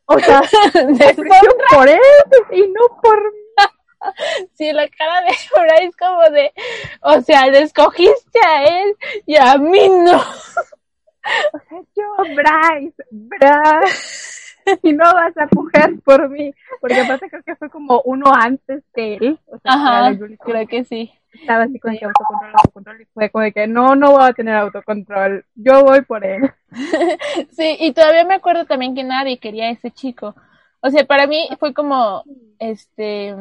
o 0.06 0.18
sea, 0.18 0.42
De 0.72 1.16
por 1.70 1.88
él 1.88 1.98
y 2.52 2.60
no 2.60 3.00
por 3.02 3.32
mí. 3.32 3.38
Sí, 4.54 4.72
la 4.72 4.88
cara 4.88 5.22
de 5.22 5.34
Bryce 5.60 5.96
como 5.98 6.22
de, 6.30 6.52
o 7.00 7.20
sea, 7.22 7.46
le 7.46 7.62
escogiste 7.62 8.38
a 8.44 8.64
él 8.64 8.96
y 9.26 9.36
a 9.36 9.56
mí 9.58 9.88
no. 9.88 10.18
O 10.18 11.58
sea, 11.68 11.80
yo, 11.96 12.04
Bryce, 12.34 12.94
Bryce, 13.10 14.45
y 14.82 14.92
no 14.92 15.04
vas 15.14 15.36
a 15.36 15.46
pujar 15.46 15.90
por 16.04 16.28
mí. 16.28 16.52
Porque 16.80 17.00
aparte 17.00 17.30
creo 17.30 17.42
que 17.42 17.56
fue 17.56 17.70
como 17.70 18.00
uno 18.04 18.32
antes 18.34 18.82
que 18.94 19.14
él. 19.14 19.38
O 19.46 19.58
sea, 19.58 19.72
Ajá, 19.72 20.14
Julie 20.16 20.38
creo 20.38 20.66
que 20.66 20.84
sí. 20.84 21.12
estaba 21.32 21.64
así 21.64 21.78
con 21.78 21.96
que 21.96 22.04
autocontrol, 22.04 22.52
autocontrol, 22.54 23.00
y 23.02 23.04
fue 23.06 23.30
como 23.30 23.44
de 23.44 23.52
que 23.52 23.66
no, 23.66 23.94
no 23.94 24.12
voy 24.12 24.24
a 24.24 24.32
tener 24.32 24.54
autocontrol, 24.56 25.44
yo 25.54 25.84
voy 25.84 26.02
por 26.02 26.24
él. 26.24 26.50
Sí, 27.52 27.76
y 27.80 27.92
todavía 27.92 28.24
me 28.24 28.34
acuerdo 28.34 28.66
también 28.66 28.94
que 28.94 29.04
nadie 29.04 29.38
quería 29.38 29.66
a 29.66 29.70
ese 29.70 29.90
chico. 29.90 30.34
O 30.80 30.90
sea, 30.90 31.04
para 31.06 31.26
mí 31.26 31.48
fue 31.58 31.72
como, 31.72 32.22
este, 32.58 33.34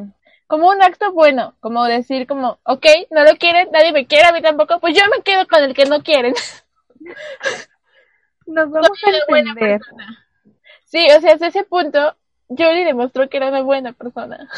como 0.48 0.70
un 0.70 0.82
acto 0.82 1.12
bueno, 1.12 1.54
como 1.60 1.84
decir 1.86 2.28
como, 2.28 2.60
ok, 2.64 2.86
no 3.12 3.24
lo 3.24 3.36
quieren, 3.38 3.70
nadie 3.72 3.92
me 3.92 4.08
quiere, 4.08 4.26
a 4.28 4.32
mí 4.32 4.42
tampoco, 4.42 4.80
pues 4.80 4.96
yo 4.96 5.02
me 5.16 5.22
quedo 5.24 5.46
con 5.48 5.64
el 5.64 5.74
que 5.74 5.86
no 5.86 6.02
quieren. 6.02 6.34
Nos 8.48 8.70
vamos 8.72 8.90
Soy 9.00 9.14
a 9.14 9.38
entender. 9.38 9.80
persona. 9.80 10.25
Sí, 10.86 11.06
o 11.16 11.22
sea, 11.22 11.34
hasta 11.34 11.48
ese 11.48 11.64
punto, 11.64 12.16
Jolie 12.48 12.86
demostró 12.86 13.30
que 13.30 13.38
era 13.38 13.50
una 13.50 13.62
buena 13.62 13.94
persona. 13.94 14.48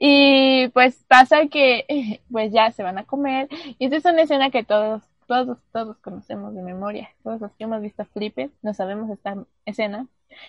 Y 0.00 0.66
pues 0.70 1.04
pasa 1.06 1.46
que, 1.46 2.20
pues 2.30 2.52
ya 2.52 2.72
se 2.72 2.82
van 2.82 2.98
a 2.98 3.04
comer. 3.04 3.48
Y 3.78 3.84
esta 3.84 3.98
es 3.98 4.04
una 4.04 4.22
escena 4.22 4.50
que 4.50 4.64
todos 4.64 5.00
todos, 5.30 5.58
todos 5.72 5.96
conocemos 5.98 6.56
de 6.56 6.62
memoria, 6.62 7.10
todos 7.22 7.40
los 7.40 7.52
que 7.52 7.62
hemos 7.62 7.80
visto 7.80 8.04
Flipped, 8.04 8.50
no 8.62 8.74
sabemos 8.74 9.08
esta 9.10 9.36
escena 9.64 10.08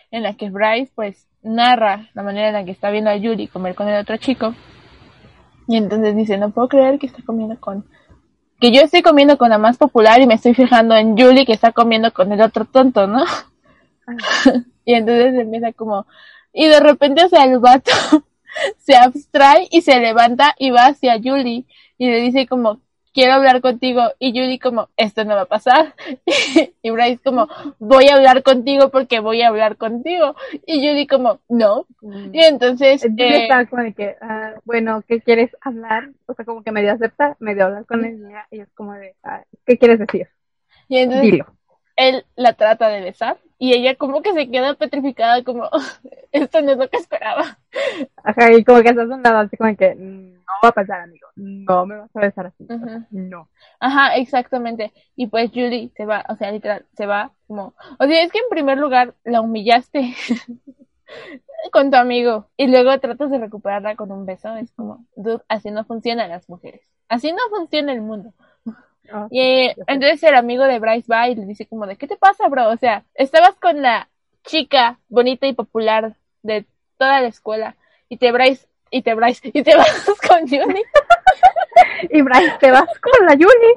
en 0.10 0.24
la 0.24 0.34
que 0.34 0.50
Bryce 0.50 0.92
pues 0.96 1.28
narra 1.44 2.10
la 2.16 2.24
manera 2.24 2.48
en 2.48 2.56
la 2.56 2.66
que 2.66 2.72
está 2.72 2.90
viendo 2.90 3.12
a 3.12 3.16
Yuri 3.16 3.48
comer 3.48 3.76
con 3.76 3.88
el 3.88 4.02
otro 4.02 4.18
chico 4.18 4.56
y 5.68 5.78
entonces 5.78 6.16
dice, 6.16 6.40
no 6.40 6.50
puedo 6.50 6.68
creer 6.68 6.98
que 6.98 7.06
está 7.06 7.22
comiendo 7.24 7.60
con 7.60 7.86
que 8.60 8.72
yo 8.72 8.82
estoy 8.82 9.04
comiendo 9.04 9.38
con 9.38 9.52
la 9.52 9.60
más 9.60 9.78
popular 9.78 10.20
y 10.20 10.26
me 10.26 10.34
estoy 10.34 10.56
fijando 10.56 10.96
en 10.96 11.16
Julie 11.16 11.46
que 11.46 11.54
está 11.54 11.72
comiendo 11.72 12.12
con 12.12 12.32
el 12.32 12.42
otro 12.42 12.66
tonto, 12.66 13.06
¿no? 13.06 13.24
y 14.86 14.94
entonces 14.94 15.36
empieza 15.36 15.74
como, 15.74 16.06
y 16.54 16.68
de 16.68 16.80
repente, 16.80 17.26
o 17.26 17.30
sea, 17.30 17.46
el 17.46 17.60
vato 17.60 17.92
se 18.78 18.96
abstrae 18.96 19.68
y 19.72 19.82
se 19.82 20.00
levanta 20.00 20.56
y 20.58 20.72
va 20.72 20.88
hacia 20.88 21.20
Julie 21.22 21.66
y 21.98 22.10
le 22.10 22.18
dice 22.22 22.48
como, 22.48 22.82
quiero 23.14 23.34
hablar 23.34 23.62
contigo. 23.62 24.02
Y 24.20 24.32
Julie 24.32 24.60
como, 24.60 24.90
esto 24.98 25.24
no 25.24 25.36
va 25.36 25.42
a 25.42 25.46
pasar. 25.46 25.96
y 26.82 26.90
Bryce 26.90 27.22
como, 27.24 27.48
voy 27.80 28.08
a 28.08 28.16
hablar 28.16 28.44
contigo 28.44 28.90
porque 28.90 29.20
voy 29.20 29.42
a 29.42 29.50
hablar 29.50 29.78
contigo. 29.78 30.36
Y 30.66 30.76
Julie 30.78 31.08
como, 31.08 31.40
no. 31.50 31.86
Mm. 32.02 32.34
Y 32.34 32.44
entonces... 32.44 33.04
Eh, 33.06 33.44
estaba 33.44 33.66
como 33.66 33.84
de 33.84 33.94
que, 33.94 34.16
ah, 34.22 34.54
bueno, 34.66 35.04
¿qué 35.08 35.22
quieres 35.22 35.56
hablar? 35.62 36.10
O 36.26 36.34
sea, 36.34 36.46
como 36.46 36.64
que 36.64 36.72
medio 36.72 36.92
acepta, 36.92 37.36
medio 37.40 37.66
hablar 37.66 37.86
con 37.86 38.06
ella 38.06 38.48
y 38.52 38.62
es 38.62 38.70
como 38.74 38.94
de, 38.94 39.16
ah, 39.24 39.44
¿qué 39.66 39.78
quieres 39.78 40.00
decir? 40.00 40.28
y 40.88 40.98
entonces 40.98 41.32
Dilo. 41.32 41.46
Él 42.10 42.26
la 42.36 42.54
trata 42.54 42.88
de 42.90 43.02
besar 43.02 43.38
y 43.58 43.74
ella 43.74 43.96
como 43.96 44.22
que 44.22 44.34
se 44.34 44.50
queda 44.50 44.74
petrificada 44.76 45.44
como, 45.44 45.70
esto 46.32 46.62
no 46.62 46.72
es 46.72 46.78
lo 46.78 46.90
que 46.90 46.98
esperaba. 46.98 47.58
Ajá, 48.24 48.52
y 48.54 48.64
como 48.64 48.82
que 48.82 48.90
estás 48.90 49.08
un 49.10 49.22
lado 49.24 49.40
así 49.40 49.58
como 49.58 49.76
que, 49.76 49.96
"Mm, 49.96 50.34
no 50.34 50.54
va 50.64 50.70
a 50.70 50.72
pasar, 50.74 51.02
amigo. 51.02 51.28
No 51.36 51.86
me 51.86 51.98
vas 51.98 52.16
a 52.16 52.20
besar 52.20 52.48
así. 52.48 52.68
No. 53.12 53.50
Ajá, 53.80 54.16
exactamente. 54.18 54.92
Y 55.16 55.28
pues 55.28 55.50
Julie 55.52 55.92
se 55.96 56.06
va, 56.06 56.26
o 56.30 56.36
sea, 56.36 56.52
literal, 56.52 56.86
se 56.98 57.06
va 57.06 57.32
como, 57.48 57.74
o 58.00 58.06
sea, 58.06 58.24
es 58.24 58.32
que 58.32 58.40
en 58.40 58.50
primer 58.50 58.78
lugar 58.78 59.14
la 59.24 59.42
humillaste 59.42 60.14
con 61.72 61.92
tu 61.92 61.98
amigo 61.98 62.48
y 62.58 62.68
luego 62.68 63.00
tratas 63.00 63.30
de 63.30 63.40
recuperarla 63.40 63.96
con 63.96 64.12
un 64.12 64.26
beso. 64.26 64.56
Es 64.56 64.72
como, 64.74 65.06
dude, 65.16 65.44
así 65.48 65.72
no 65.72 65.86
funcionan 65.86 66.30
las 66.30 66.50
mujeres. 66.50 66.82
Así 67.08 67.32
no 67.32 67.40
funciona 67.50 67.94
el 67.94 68.02
mundo. 68.02 68.34
Ah, 69.12 69.28
Y 69.32 69.40
eh, 69.42 69.76
entonces 69.88 70.22
el 70.24 70.36
amigo 70.36 70.64
de 70.66 70.80
Bryce 70.80 71.08
va 71.12 71.28
y 71.30 71.36
le 71.36 71.46
dice 71.46 71.66
como 71.66 71.86
de, 71.88 71.96
¿qué 71.96 72.08
te 72.08 72.18
pasa, 72.18 72.48
bro? 72.48 72.70
O 72.70 72.78
sea, 72.78 73.04
estabas 73.16 73.56
con 73.56 73.82
la 73.82 74.10
chica 74.44 75.00
bonita 75.10 75.48
y 75.48 75.54
popular 75.54 76.14
de 76.44 76.66
toda 76.98 77.22
la 77.22 77.28
escuela 77.28 77.76
y 78.10 78.18
te 78.18 78.32
Bryce, 78.32 78.68
y 78.90 79.02
te 79.02 79.14
Bryce, 79.16 79.50
y 79.54 79.64
te 79.64 79.76
vas 79.78 80.06
con 80.28 80.48
Julie. 80.48 80.84
Y 82.10 82.22
Bryce, 82.22 82.54
te 82.60 82.72
vas 82.72 82.90
con 83.00 83.26
la 83.26 83.34
Yuli. 83.36 83.74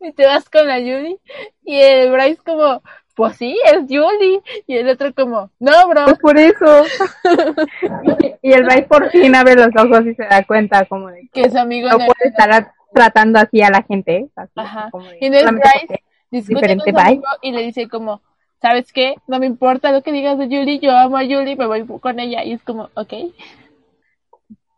y 0.00 0.12
te 0.12 0.26
vas 0.26 0.48
con 0.48 0.66
la 0.66 0.76
Julie 0.76 1.18
y 1.64 1.76
el 1.80 2.10
Bryce 2.12 2.40
como 2.44 2.82
pues 3.14 3.36
sí 3.38 3.58
es 3.64 3.78
Julie 3.88 4.42
y 4.66 4.76
el 4.76 4.88
otro 4.90 5.14
como 5.14 5.50
no 5.58 5.88
bro 5.88 6.04
Pues 6.04 6.18
por 6.18 6.38
eso. 6.38 6.84
y 8.42 8.52
el 8.52 8.64
Bryce 8.64 8.82
por 8.82 9.10
fin 9.10 9.34
abre 9.34 9.54
los 9.54 9.68
ojos 9.76 10.06
y 10.06 10.14
se 10.14 10.24
da 10.24 10.44
cuenta 10.44 10.84
como 10.86 11.08
de 11.08 11.28
que 11.32 11.42
que 11.42 11.50
su 11.50 11.58
amigo 11.58 11.88
no 11.88 11.96
puede 11.98 12.28
estar 12.30 12.50
a- 12.52 12.74
tratando 12.92 13.38
así 13.38 13.62
a 13.62 13.70
la 13.70 13.82
gente. 13.82 14.28
Así, 14.36 14.52
Ajá. 14.56 14.88
como 14.90 15.06
y 15.20 15.26
entonces 15.26 15.52
Bryce 15.52 16.02
discute 16.30 16.68
con 16.68 16.80
su 16.80 16.86
vibe. 16.86 17.00
amigo 17.00 17.24
y 17.42 17.52
le 17.52 17.62
dice 17.62 17.88
como 17.88 18.20
sabes 18.60 18.92
qué 18.92 19.16
no 19.26 19.38
me 19.38 19.46
importa 19.46 19.92
lo 19.92 20.02
que 20.02 20.12
digas 20.12 20.38
de 20.38 20.46
Julie 20.46 20.80
yo 20.80 20.96
amo 20.96 21.16
a 21.16 21.22
Julie 21.22 21.56
me 21.56 21.66
voy 21.66 21.86
con 22.00 22.18
ella 22.18 22.42
y 22.44 22.52
es 22.52 22.62
como 22.62 22.90
ok 22.94 23.12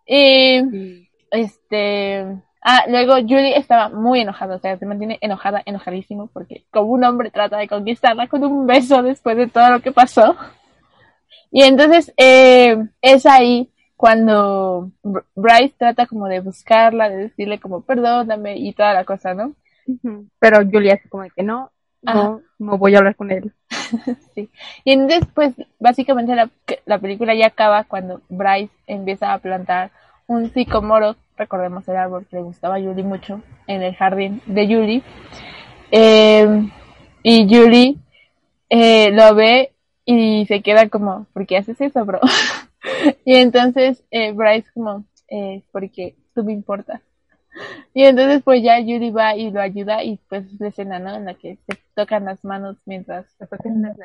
y 0.06 1.06
este 1.30 2.26
ah 2.62 2.84
luego 2.88 3.14
Julie 3.14 3.56
estaba 3.56 3.88
muy 3.88 4.20
enojada 4.20 4.56
o 4.56 4.58
sea 4.58 4.76
se 4.76 4.86
mantiene 4.86 5.18
enojada 5.20 5.62
enojadísimo 5.64 6.28
porque 6.32 6.64
como 6.70 6.88
un 6.88 7.04
hombre 7.04 7.30
trata 7.30 7.58
de 7.58 7.68
conquistarla 7.68 8.26
con 8.26 8.44
un 8.44 8.66
beso 8.66 9.02
después 9.02 9.36
de 9.36 9.46
todo 9.46 9.70
lo 9.70 9.80
que 9.80 9.92
pasó 9.92 10.36
y 11.50 11.62
entonces 11.62 12.12
eh, 12.16 12.76
es 13.00 13.24
ahí 13.26 13.70
cuando 13.98 14.92
Br- 15.02 15.24
Bryce 15.34 15.74
trata 15.76 16.06
como 16.06 16.28
de 16.28 16.38
buscarla 16.38 17.10
de 17.10 17.16
decirle 17.16 17.58
como 17.58 17.80
perdóname 17.82 18.56
y 18.56 18.72
toda 18.72 18.94
la 18.94 19.04
cosa 19.04 19.34
no. 19.34 19.54
Pero 20.38 20.58
Julia 20.70 20.94
así 20.94 21.08
como 21.08 21.24
que 21.34 21.42
no, 21.42 21.72
no, 22.02 22.40
no 22.60 22.78
voy 22.78 22.94
a 22.94 22.98
hablar 22.98 23.16
con 23.16 23.30
él. 23.32 23.52
Sí. 24.34 24.50
Y 24.84 24.92
entonces, 24.92 25.26
pues, 25.34 25.54
básicamente 25.80 26.34
la, 26.36 26.50
la 26.84 26.98
película 26.98 27.34
ya 27.34 27.46
acaba 27.46 27.84
cuando 27.84 28.20
Bryce 28.28 28.72
empieza 28.86 29.32
a 29.32 29.38
plantar 29.38 29.90
un 30.26 30.52
sicomoro, 30.52 31.16
recordemos 31.36 31.88
el 31.88 31.96
árbol 31.96 32.26
que 32.26 32.36
le 32.36 32.42
gustaba 32.42 32.76
a 32.76 32.80
Julie 32.80 33.02
mucho, 33.02 33.40
en 33.66 33.82
el 33.82 33.96
jardín 33.96 34.42
de 34.46 34.66
Julie. 34.66 35.02
Eh, 35.90 36.68
y 37.22 37.48
Julie 37.48 37.96
eh, 38.70 39.10
lo 39.10 39.34
ve 39.34 39.72
y 40.04 40.44
se 40.46 40.62
queda 40.62 40.88
como, 40.88 41.26
¿por 41.32 41.46
qué 41.46 41.56
haces 41.56 41.80
eso, 41.80 42.04
bro? 42.04 42.20
y 43.24 43.36
entonces 43.36 44.04
eh, 44.10 44.32
Bryce 44.32 44.68
como, 44.74 45.04
eh, 45.28 45.62
porque 45.72 46.16
tú 46.34 46.44
me 46.44 46.52
importas. 46.52 47.00
Y 47.92 48.04
entonces 48.04 48.42
pues 48.44 48.62
ya 48.62 48.80
Julie 48.80 49.10
va 49.10 49.34
y 49.34 49.50
lo 49.50 49.60
ayuda 49.60 50.04
y 50.04 50.18
pues 50.28 50.46
es 50.46 50.60
la 50.60 50.68
escena, 50.68 50.98
¿no? 50.98 51.14
En 51.16 51.24
la 51.24 51.34
que 51.34 51.58
se 51.66 51.78
tocan 51.94 52.24
las 52.24 52.44
manos 52.44 52.76
mientras 52.84 53.26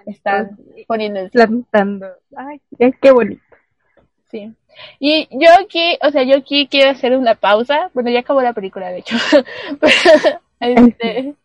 están 0.08 0.58
poniendo 0.88 1.20
el 1.20 1.30
plantando. 1.30 2.08
Ay, 2.36 2.60
que 3.02 3.12
bonito. 3.12 3.44
sí. 4.32 4.54
Y 5.00 5.28
yo 5.32 5.50
aquí, 5.62 6.00
o 6.02 6.10
sea, 6.10 6.24
yo 6.24 6.38
aquí 6.38 6.68
quiero 6.68 6.90
hacer 6.90 7.16
una 7.16 7.36
pausa. 7.36 7.92
Bueno, 7.94 8.10
ya 8.10 8.22
acabó 8.22 8.42
la 8.42 8.54
película, 8.54 8.90
de 8.90 9.00
hecho. 9.00 9.16
Pero, 10.60 10.88
este, 10.88 11.36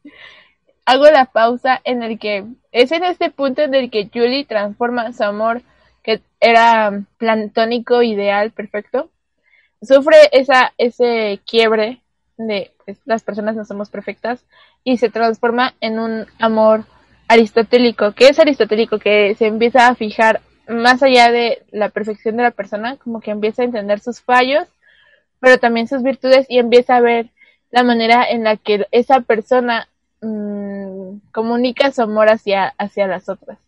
hago 0.86 1.10
la 1.10 1.26
pausa 1.26 1.80
en 1.84 2.02
el 2.02 2.18
que 2.18 2.46
es 2.72 2.92
en 2.92 3.04
este 3.04 3.30
punto 3.30 3.60
en 3.62 3.74
el 3.74 3.90
que 3.90 4.08
Julie 4.12 4.46
transforma 4.46 5.12
su 5.12 5.24
amor 5.24 5.60
que 6.08 6.22
era 6.40 7.02
platónico, 7.18 8.02
ideal, 8.02 8.50
perfecto. 8.52 9.10
Sufre 9.82 10.16
esa, 10.32 10.72
ese 10.78 11.38
quiebre 11.46 12.00
de 12.38 12.72
pues, 12.82 12.98
las 13.04 13.22
personas 13.22 13.56
no 13.56 13.66
somos 13.66 13.90
perfectas 13.90 14.42
y 14.84 14.96
se 14.96 15.10
transforma 15.10 15.74
en 15.82 15.98
un 15.98 16.26
amor 16.38 16.86
aristotélico. 17.28 18.12
¿Qué 18.12 18.28
es 18.28 18.38
aristotélico? 18.38 18.98
Que 18.98 19.34
se 19.34 19.48
empieza 19.48 19.86
a 19.86 19.94
fijar 19.96 20.40
más 20.66 21.02
allá 21.02 21.30
de 21.30 21.62
la 21.72 21.90
perfección 21.90 22.38
de 22.38 22.44
la 22.44 22.52
persona, 22.52 22.96
como 22.96 23.20
que 23.20 23.30
empieza 23.30 23.60
a 23.60 23.66
entender 23.66 24.00
sus 24.00 24.22
fallos, 24.22 24.66
pero 25.40 25.58
también 25.58 25.88
sus 25.88 26.02
virtudes 26.02 26.46
y 26.48 26.58
empieza 26.58 26.96
a 26.96 27.02
ver 27.02 27.28
la 27.70 27.82
manera 27.82 28.24
en 28.26 28.44
la 28.44 28.56
que 28.56 28.86
esa 28.92 29.20
persona 29.20 29.88
mm, 30.22 31.18
comunica 31.32 31.92
su 31.92 32.00
amor 32.00 32.30
hacia, 32.30 32.68
hacia 32.78 33.06
las 33.06 33.28
otras. 33.28 33.58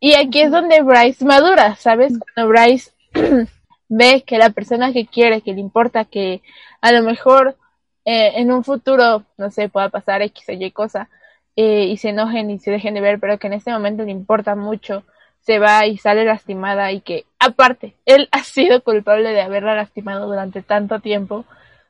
Y 0.00 0.14
aquí 0.14 0.42
es 0.42 0.50
donde 0.50 0.82
Bryce 0.82 1.24
madura, 1.24 1.74
¿sabes? 1.76 2.14
Cuando 2.18 2.50
Bryce 2.50 2.92
ve 3.88 4.22
que 4.26 4.38
la 4.38 4.50
persona 4.50 4.92
que 4.92 5.06
quiere, 5.06 5.40
que 5.40 5.52
le 5.52 5.60
importa, 5.60 6.04
que 6.04 6.42
a 6.80 6.92
lo 6.92 7.02
mejor 7.02 7.56
eh, 8.04 8.40
en 8.40 8.52
un 8.52 8.64
futuro, 8.64 9.24
no 9.36 9.50
sé, 9.50 9.68
pueda 9.68 9.88
pasar 9.88 10.22
X 10.22 10.48
o 10.48 10.52
Y 10.52 10.70
cosa, 10.70 11.08
eh, 11.56 11.86
y 11.86 11.96
se 11.96 12.10
enojen 12.10 12.50
y 12.50 12.58
se 12.58 12.70
dejen 12.70 12.94
de 12.94 13.00
ver, 13.00 13.18
pero 13.18 13.38
que 13.38 13.48
en 13.48 13.54
este 13.54 13.72
momento 13.72 14.04
le 14.04 14.12
importa 14.12 14.54
mucho, 14.54 15.02
se 15.40 15.58
va 15.58 15.86
y 15.86 15.98
sale 15.98 16.24
lastimada 16.24 16.92
y 16.92 17.00
que 17.00 17.26
aparte, 17.38 17.96
él 18.06 18.28
ha 18.32 18.44
sido 18.44 18.82
culpable 18.82 19.30
de 19.30 19.42
haberla 19.42 19.74
lastimado 19.74 20.28
durante 20.28 20.62
tanto 20.62 21.00
tiempo, 21.00 21.44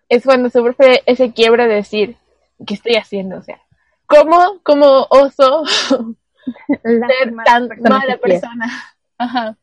es 0.08 0.24
cuando 0.24 0.48
sufre 0.48 1.02
ese 1.06 1.32
quiebre 1.32 1.66
de 1.68 1.74
decir, 1.74 2.16
¿qué 2.66 2.74
estoy 2.74 2.96
haciendo? 2.96 3.36
O 3.36 3.42
sea, 3.42 3.60
¿cómo, 4.06 4.60
como 4.62 5.06
oso 5.10 5.64
ser 6.82 7.34
tan 7.44 7.68
mala 7.82 8.16
persona? 8.18 8.66
Ajá. 9.18 9.56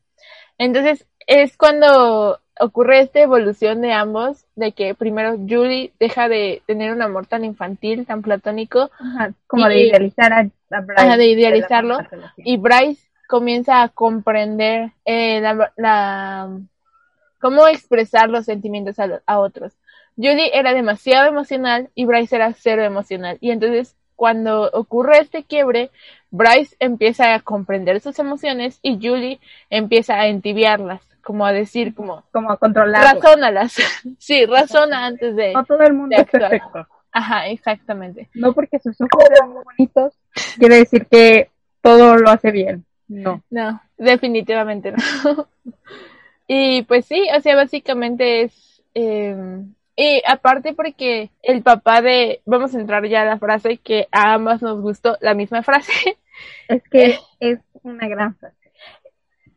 Entonces, 0.57 1.05
es 1.27 1.57
cuando 1.57 2.39
ocurre 2.59 3.01
esta 3.01 3.19
evolución 3.19 3.81
de 3.81 3.91
ambos, 3.91 4.45
de 4.55 4.71
que 4.71 4.95
primero 4.95 5.35
Julie 5.37 5.91
deja 5.99 6.29
de 6.29 6.61
tener 6.65 6.93
un 6.93 7.01
amor 7.01 7.25
tan 7.25 7.43
infantil, 7.43 8.05
tan 8.05 8.21
platónico, 8.21 8.89
Ajá, 8.99 9.33
como 9.47 9.67
de 9.67 9.87
idealizar 9.87 10.31
a, 10.31 10.39
a 10.71 10.81
Bryce. 10.81 11.01
Ajá, 11.01 11.17
de 11.17 11.25
idealizarlo. 11.27 11.97
y 12.37 12.57
Bryce 12.57 13.03
comienza 13.27 13.81
a 13.81 13.89
comprender 13.89 14.91
eh, 15.03 15.41
la, 15.41 15.73
la- 15.75 16.59
cómo 17.39 17.67
expresar 17.67 18.29
los 18.29 18.45
sentimientos 18.45 18.99
a, 18.99 19.21
a 19.25 19.39
otros. 19.39 19.73
Julie 20.15 20.51
era 20.57 20.73
demasiado 20.73 21.27
emocional 21.27 21.89
y 21.93 22.05
Bryce 22.05 22.35
era 22.37 22.53
cero 22.53 22.83
emocional. 22.83 23.37
Y 23.41 23.51
entonces, 23.51 23.95
cuando 24.15 24.69
ocurre 24.71 25.19
este 25.19 25.43
quiebre, 25.43 25.91
Bryce 26.31 26.75
empieza 26.79 27.33
a 27.33 27.39
comprender 27.39 28.01
sus 28.01 28.19
emociones 28.19 28.79
y 28.81 28.95
Julie 28.95 29.39
empieza 29.69 30.15
a 30.15 30.27
entibiarlas, 30.27 31.01
como 31.21 31.45
a 31.45 31.53
decir, 31.53 31.93
como, 31.95 32.23
Como 32.31 32.51
a 32.51 32.57
controlar. 32.57 33.15
razónalas. 33.15 33.75
sí, 34.19 34.45
razona 34.45 35.05
antes 35.05 35.35
de... 35.35 35.53
No 35.53 35.63
todo 35.63 35.81
el 35.81 35.93
mundo 35.93 36.15
es 36.17 36.29
perfecto. 36.29 36.87
Ajá, 37.11 37.47
exactamente. 37.47 38.29
No 38.33 38.53
porque 38.53 38.79
sus 38.79 38.99
ojos 38.99 39.23
sean 39.33 39.49
muy 39.49 39.63
bonitos, 39.63 40.13
quiere 40.57 40.75
decir 40.75 41.05
que 41.07 41.49
todo 41.81 42.17
lo 42.17 42.29
hace 42.29 42.51
bien. 42.51 42.85
No. 43.07 43.41
No, 43.49 43.81
definitivamente 43.97 44.91
no. 44.91 45.47
y 46.47 46.81
pues 46.83 47.05
sí, 47.05 47.27
o 47.35 47.39
sea, 47.39 47.55
básicamente 47.55 48.41
es 48.41 48.83
eh, 48.95 49.35
Y 49.95 50.21
aparte 50.27 50.73
porque 50.73 51.29
el 51.41 51.63
papá 51.63 52.01
de, 52.01 52.41
vamos 52.45 52.75
a 52.75 52.79
entrar 52.79 53.07
ya 53.07 53.21
a 53.21 53.25
la 53.25 53.39
frase 53.39 53.77
que 53.77 54.07
a 54.11 54.33
ambas 54.33 54.61
nos 54.61 54.81
gustó, 54.81 55.17
la 55.21 55.33
misma 55.33 55.63
frase. 55.63 56.17
Es 56.67 56.83
que 56.89 57.17
es 57.39 57.59
una 57.83 58.09
gran 58.09 58.35
frase. 58.35 58.57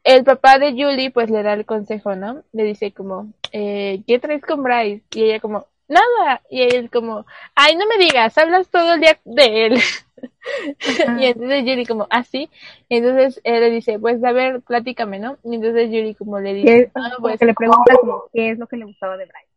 El 0.04 0.22
papá 0.22 0.58
de 0.58 0.70
Julie 0.70 1.10
pues 1.10 1.28
le 1.28 1.42
da 1.42 1.54
el 1.54 1.66
consejo, 1.66 2.14
¿no? 2.14 2.44
Le 2.52 2.62
dice 2.62 2.92
como, 2.92 3.32
eh, 3.50 4.02
¿qué 4.06 4.20
traes 4.20 4.42
con 4.42 4.62
Bryce? 4.62 5.02
Y 5.10 5.24
ella 5.24 5.40
como, 5.40 5.66
nada. 5.88 6.40
Y 6.48 6.62
él 6.62 6.88
como, 6.88 7.26
ay, 7.56 7.74
no 7.76 7.86
me 7.86 7.98
digas, 7.98 8.38
hablas 8.38 8.68
todo 8.68 8.94
el 8.94 9.00
día 9.00 9.18
de 9.24 9.66
él. 9.66 9.80
y 11.20 11.26
entonces 11.26 11.62
Julie 11.62 11.86
como, 11.86 12.06
así. 12.10 12.48
¿Ah, 12.52 12.84
y 12.88 12.96
entonces 12.98 13.40
él 13.42 13.60
le 13.60 13.70
dice, 13.70 13.98
pues 13.98 14.22
a 14.22 14.32
ver, 14.32 14.60
platícame, 14.60 15.18
¿no? 15.18 15.38
Y 15.42 15.56
entonces 15.56 15.88
Julie 15.88 16.14
como 16.14 16.38
le 16.38 16.54
dice, 16.54 16.92
ah, 16.94 17.16
pues, 17.20 17.40
que 17.40 17.46
le 17.46 17.54
pregunta 17.54 17.96
como, 18.00 18.24
¿qué 18.32 18.50
es 18.50 18.58
lo 18.58 18.66
que 18.68 18.76
le 18.76 18.84
gustaba 18.84 19.16
de 19.16 19.26
Bryce? 19.26 19.47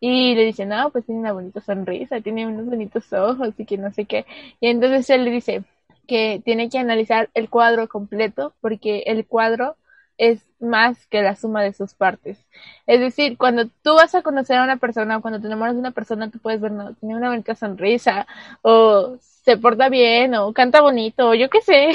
Y 0.00 0.34
le 0.34 0.44
dice, 0.46 0.64
no, 0.64 0.90
pues 0.90 1.04
tiene 1.04 1.20
una 1.20 1.32
bonita 1.32 1.60
sonrisa, 1.60 2.20
tiene 2.20 2.46
unos 2.46 2.66
bonitos 2.66 3.12
ojos 3.12 3.54
y 3.58 3.66
que 3.66 3.76
no 3.76 3.92
sé 3.92 4.06
qué. 4.06 4.24
Y 4.60 4.68
entonces 4.68 5.10
él 5.10 5.24
le 5.24 5.30
dice 5.30 5.62
que 6.08 6.40
tiene 6.44 6.70
que 6.70 6.78
analizar 6.78 7.28
el 7.34 7.50
cuadro 7.50 7.88
completo 7.88 8.54
porque 8.60 9.04
el 9.06 9.26
cuadro 9.26 9.76
es 10.20 10.44
más 10.60 11.06
que 11.06 11.22
la 11.22 11.34
suma 11.34 11.62
de 11.62 11.72
sus 11.72 11.94
partes. 11.94 12.44
Es 12.86 13.00
decir, 13.00 13.38
cuando 13.38 13.66
tú 13.82 13.94
vas 13.94 14.14
a 14.14 14.22
conocer 14.22 14.58
a 14.58 14.64
una 14.64 14.76
persona, 14.76 15.20
cuando 15.20 15.40
te 15.40 15.46
enamoras 15.46 15.74
de 15.74 15.80
una 15.80 15.92
persona, 15.92 16.30
tú 16.30 16.38
puedes 16.38 16.60
ver, 16.60 16.72
no, 16.72 16.92
tiene 16.94 17.16
una 17.16 17.30
bonita 17.30 17.54
sonrisa, 17.54 18.26
o 18.60 19.16
se 19.20 19.56
porta 19.56 19.88
bien, 19.88 20.34
o 20.34 20.52
canta 20.52 20.82
bonito, 20.82 21.30
o 21.30 21.34
yo 21.34 21.48
qué 21.48 21.62
sé. 21.62 21.92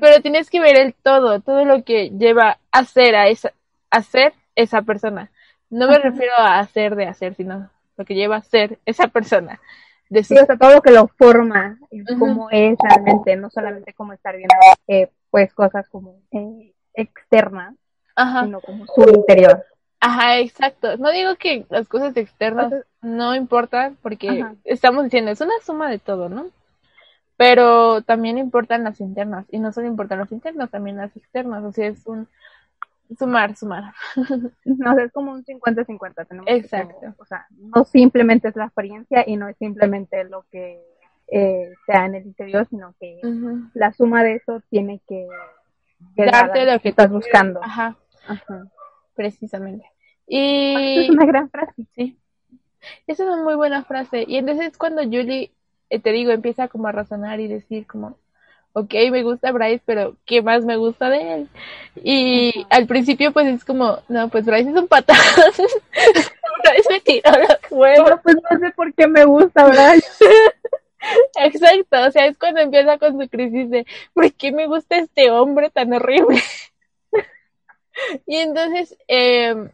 Pero 0.00 0.22
tienes 0.22 0.48
que 0.48 0.60
ver 0.60 0.78
el 0.78 0.94
todo, 0.94 1.40
todo 1.40 1.66
lo 1.66 1.84
que 1.84 2.10
lleva 2.10 2.58
a 2.70 2.84
ser 2.84 3.14
a 3.14 3.28
esa, 3.28 3.52
a 3.90 4.02
ser 4.02 4.32
esa 4.54 4.80
persona. 4.80 5.30
No 5.70 5.88
me 5.88 5.98
refiero 5.98 6.32
a 6.38 6.58
hacer 6.58 6.94
de 6.96 7.06
hacer, 7.06 7.34
sino 7.34 7.70
lo 7.96 8.04
que 8.04 8.14
lleva 8.14 8.36
a 8.36 8.42
ser 8.42 8.78
esa 8.86 9.08
persona. 9.08 9.60
De 10.08 10.22
todo 10.58 10.74
lo 10.74 10.82
que 10.82 10.92
lo 10.92 11.08
forma, 11.08 11.78
como 12.18 12.48
es 12.50 12.78
realmente, 12.80 13.34
no 13.36 13.50
solamente 13.50 13.92
como 13.92 14.12
estar 14.12 14.36
viendo 14.36 14.54
eh, 14.86 15.10
pues 15.30 15.52
cosas 15.52 15.88
como 15.88 16.20
eh, 16.30 16.72
externas, 16.94 17.74
sino 18.42 18.60
como 18.60 18.86
su 18.86 19.02
interior. 19.08 19.64
Ajá, 19.98 20.38
exacto. 20.38 20.96
No 20.98 21.10
digo 21.10 21.34
que 21.36 21.66
las 21.70 21.88
cosas 21.88 22.16
externas 22.16 22.72
no 23.00 23.34
importan, 23.34 23.96
porque 24.00 24.44
estamos 24.64 25.04
diciendo, 25.04 25.32
es 25.32 25.40
una 25.40 25.54
suma 25.64 25.90
de 25.90 25.98
todo, 25.98 26.28
¿no? 26.28 26.46
Pero 27.36 28.02
también 28.02 28.38
importan 28.38 28.84
las 28.84 29.00
internas, 29.00 29.46
y 29.50 29.58
no 29.58 29.72
solo 29.72 29.88
importan 29.88 30.20
las 30.20 30.30
internas, 30.30 30.70
también 30.70 30.98
las 30.98 31.16
externas, 31.16 31.64
o 31.64 31.72
sea, 31.72 31.88
es 31.88 32.06
un 32.06 32.28
Sumar, 33.18 33.56
sumar. 33.56 33.94
No, 34.64 34.98
es 34.98 35.12
como 35.12 35.32
un 35.32 35.44
50-50. 35.44 36.44
Exacto. 36.46 37.14
o 37.18 37.24
sea, 37.24 37.46
no 37.50 37.84
simplemente 37.84 38.48
es 38.48 38.56
la 38.56 38.64
experiencia 38.64 39.24
y 39.26 39.36
no 39.36 39.48
es 39.48 39.56
simplemente 39.58 40.24
lo 40.24 40.44
que 40.50 40.82
eh, 41.28 41.72
sea 41.86 42.06
en 42.06 42.14
el 42.16 42.26
interior, 42.26 42.66
sino 42.68 42.94
que 43.00 43.20
la 43.74 43.92
suma 43.92 44.22
de 44.22 44.34
eso 44.34 44.60
tiene 44.70 45.00
que 45.08 45.26
darte 46.16 46.64
lo 46.70 46.80
que 46.80 46.90
estás 46.90 47.10
buscando. 47.10 47.60
Ajá. 47.62 47.96
Precisamente. 49.14 49.84
Y 50.26 51.04
es 51.04 51.10
una 51.10 51.26
gran 51.26 51.50
frase. 51.50 51.86
Sí. 51.94 52.18
Es 53.06 53.20
una 53.20 53.42
muy 53.42 53.54
buena 53.54 53.84
frase. 53.84 54.24
Y 54.26 54.36
entonces 54.36 54.76
cuando 54.76 55.02
Julie, 55.02 55.52
eh, 55.90 56.00
te 56.00 56.12
digo, 56.12 56.32
empieza 56.32 56.68
como 56.68 56.88
a 56.88 56.92
razonar 56.92 57.40
y 57.40 57.48
decir 57.48 57.86
como, 57.86 58.18
ok, 58.76 58.92
me 59.10 59.22
gusta 59.22 59.52
Bryce, 59.52 59.80
pero 59.86 60.16
¿qué 60.26 60.42
más 60.42 60.62
me 60.62 60.76
gusta 60.76 61.08
de 61.08 61.32
él? 61.32 61.48
Y 62.04 62.66
al 62.68 62.86
principio 62.86 63.32
pues 63.32 63.46
es 63.46 63.64
como, 63.64 64.00
no, 64.08 64.28
pues 64.28 64.44
Bryce 64.44 64.68
es 64.68 64.76
un 64.76 64.86
patán. 64.86 65.16
Bryce 66.62 66.88
me 66.90 67.00
tiró 67.00 67.30
los 67.30 67.58
huevos. 67.70 68.20
pues 68.22 68.36
no 68.36 68.58
sé 68.58 68.70
por 68.72 68.92
qué 68.92 69.08
me 69.08 69.24
gusta 69.24 69.66
Bryce. 69.66 70.06
Exacto, 71.42 72.02
o 72.06 72.10
sea, 72.10 72.26
es 72.26 72.36
cuando 72.36 72.60
empieza 72.60 72.98
con 72.98 73.18
su 73.18 73.26
crisis 73.30 73.70
de, 73.70 73.86
¿por 74.12 74.30
qué 74.34 74.52
me 74.52 74.66
gusta 74.66 74.98
este 74.98 75.30
hombre 75.30 75.70
tan 75.70 75.94
horrible? 75.94 76.42
y 78.26 78.36
entonces, 78.36 78.94
eh, 79.08 79.70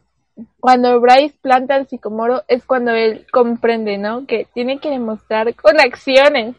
cuando 0.60 1.00
Bryce 1.00 1.34
planta 1.40 1.74
el 1.74 1.88
psicomoro 1.88 2.44
es 2.46 2.64
cuando 2.64 2.92
él 2.92 3.26
comprende, 3.32 3.98
¿no? 3.98 4.26
Que 4.26 4.46
tiene 4.54 4.78
que 4.78 4.90
demostrar 4.90 5.52
con 5.56 5.80
acciones 5.80 6.54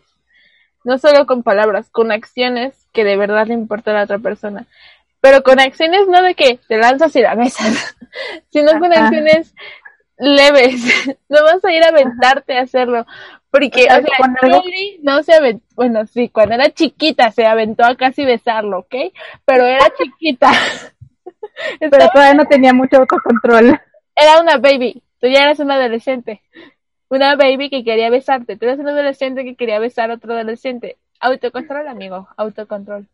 no 0.83 0.97
solo 0.97 1.25
con 1.25 1.43
palabras, 1.43 1.89
con 1.89 2.11
acciones 2.11 2.87
que 2.91 3.03
de 3.03 3.17
verdad 3.17 3.47
le 3.47 3.53
importa 3.53 3.91
a 3.91 3.95
la 3.95 4.03
otra 4.03 4.19
persona. 4.19 4.65
Pero 5.21 5.43
con 5.43 5.59
acciones 5.59 6.07
no 6.07 6.21
de 6.21 6.35
que 6.35 6.59
te 6.67 6.77
lanzas 6.77 7.15
y 7.15 7.21
la 7.21 7.35
besas, 7.35 7.95
sino 8.51 8.79
con 8.79 8.91
acciones 8.93 9.53
leves. 10.17 10.81
no 11.29 11.43
vas 11.43 11.63
a 11.63 11.71
ir 11.71 11.83
a 11.83 11.89
aventarte 11.89 12.57
a 12.57 12.61
hacerlo. 12.61 13.05
Porque, 13.49 13.83
o, 13.83 13.87
sea, 13.87 14.63
no 15.03 15.21
se 15.21 15.33
aventó, 15.33 15.63
bueno, 15.75 16.07
sí, 16.07 16.29
cuando 16.29 16.55
era 16.55 16.71
chiquita 16.71 17.29
se 17.29 17.45
aventó 17.45 17.85
a 17.85 17.95
casi 17.95 18.25
besarlo, 18.25 18.79
¿ok? 18.79 18.95
Pero 19.45 19.65
era 19.65 19.91
chiquita. 19.95 20.51
Pero 21.79 22.09
todavía 22.09 22.33
no 22.33 22.45
tenía 22.45 22.73
mucho 22.73 22.97
autocontrol. 22.97 23.79
Era 24.15 24.41
una 24.41 24.57
baby, 24.57 25.03
tú 25.19 25.27
ya 25.27 25.43
eras 25.43 25.59
una 25.59 25.75
adolescente 25.75 26.41
una 27.09 27.35
baby 27.35 27.69
que 27.69 27.83
quería 27.83 28.09
besarte, 28.09 28.57
tú 28.57 28.65
eres 28.65 28.79
un 28.79 28.87
adolescente 28.87 29.43
que 29.43 29.55
quería 29.55 29.79
besar 29.79 30.11
a 30.11 30.15
otro 30.15 30.33
adolescente. 30.33 30.97
Autocontrol, 31.19 31.87
amigo, 31.87 32.27
autocontrol. 32.37 33.07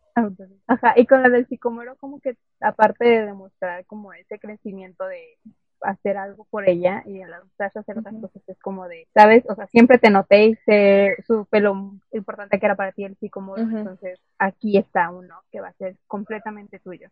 Ajá, 0.67 0.93
y 0.97 1.05
con 1.05 1.21
la 1.21 1.29
del 1.29 1.47
psicomoro 1.47 1.95
como 1.97 2.19
que 2.19 2.35
aparte 2.59 3.05
de 3.05 3.25
demostrar 3.25 3.85
como 3.85 4.13
ese 4.13 4.39
crecimiento 4.39 5.05
de 5.05 5.37
hacer 5.81 6.17
algo 6.17 6.45
por 6.49 6.67
ella 6.67 7.03
y 7.05 7.21
al 7.21 7.33
adoptarse 7.33 7.79
hacer 7.79 7.99
otras 7.99 8.15
cosas 8.15 8.41
es 8.47 8.59
como 8.59 8.87
de, 8.87 9.07
¿sabes? 9.13 9.45
O 9.47 9.55
sea, 9.55 9.67
siempre 9.67 9.97
te 9.97 10.09
noté 10.09 10.47
y 10.47 10.55
sé 10.65 11.15
su 11.25 11.45
pelo 11.45 11.93
importante 12.11 12.59
que 12.59 12.65
era 12.65 12.75
para 12.75 12.91
ti 12.91 13.05
el 13.05 13.15
psicomoro, 13.15 13.61
entonces 13.61 14.19
aquí 14.37 14.77
está 14.77 15.09
uno 15.09 15.41
que 15.51 15.61
va 15.61 15.69
a 15.69 15.73
ser 15.73 15.95
completamente 16.07 16.79
tuyo. 16.79 17.09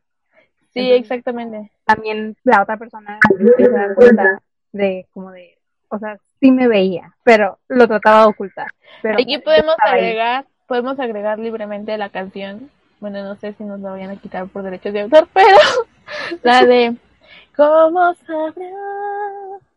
Sí, 0.74 0.92
exactamente. 0.92 1.72
También 1.86 2.36
la 2.44 2.62
otra 2.62 2.78
persona 2.78 3.20
se 3.58 3.70
da 3.70 3.96
cuenta 3.96 4.42
de 4.74 5.08
como 5.12 5.32
de, 5.32 5.57
o 5.90 6.00
sea, 6.00 6.18
sí 6.40 6.52
me 6.52 6.68
veía, 6.68 7.16
pero 7.24 7.60
lo 7.68 7.88
trataba 7.88 8.22
de 8.22 8.28
ocultar. 8.28 8.68
Pero 9.02 9.16
Aquí 9.20 9.38
podemos 9.40 9.76
agregar, 9.84 10.46
podemos 10.68 11.00
agregar 11.00 11.40
libremente 11.40 11.98
la 11.98 12.10
canción. 12.10 12.70
Bueno, 13.00 13.24
no 13.24 13.36
sé 13.36 13.54
si 13.54 13.64
nos 13.64 13.80
la 13.80 13.92
vayan 13.92 14.12
a 14.12 14.16
quitar 14.16 14.48
por 14.48 14.64
derechos 14.64 14.94
de 14.94 15.02
autor, 15.02 15.28
pero 15.34 15.58
la 16.44 16.66
de 16.66 16.96
¿Cómo 17.58 18.14
sabrá 18.28 18.54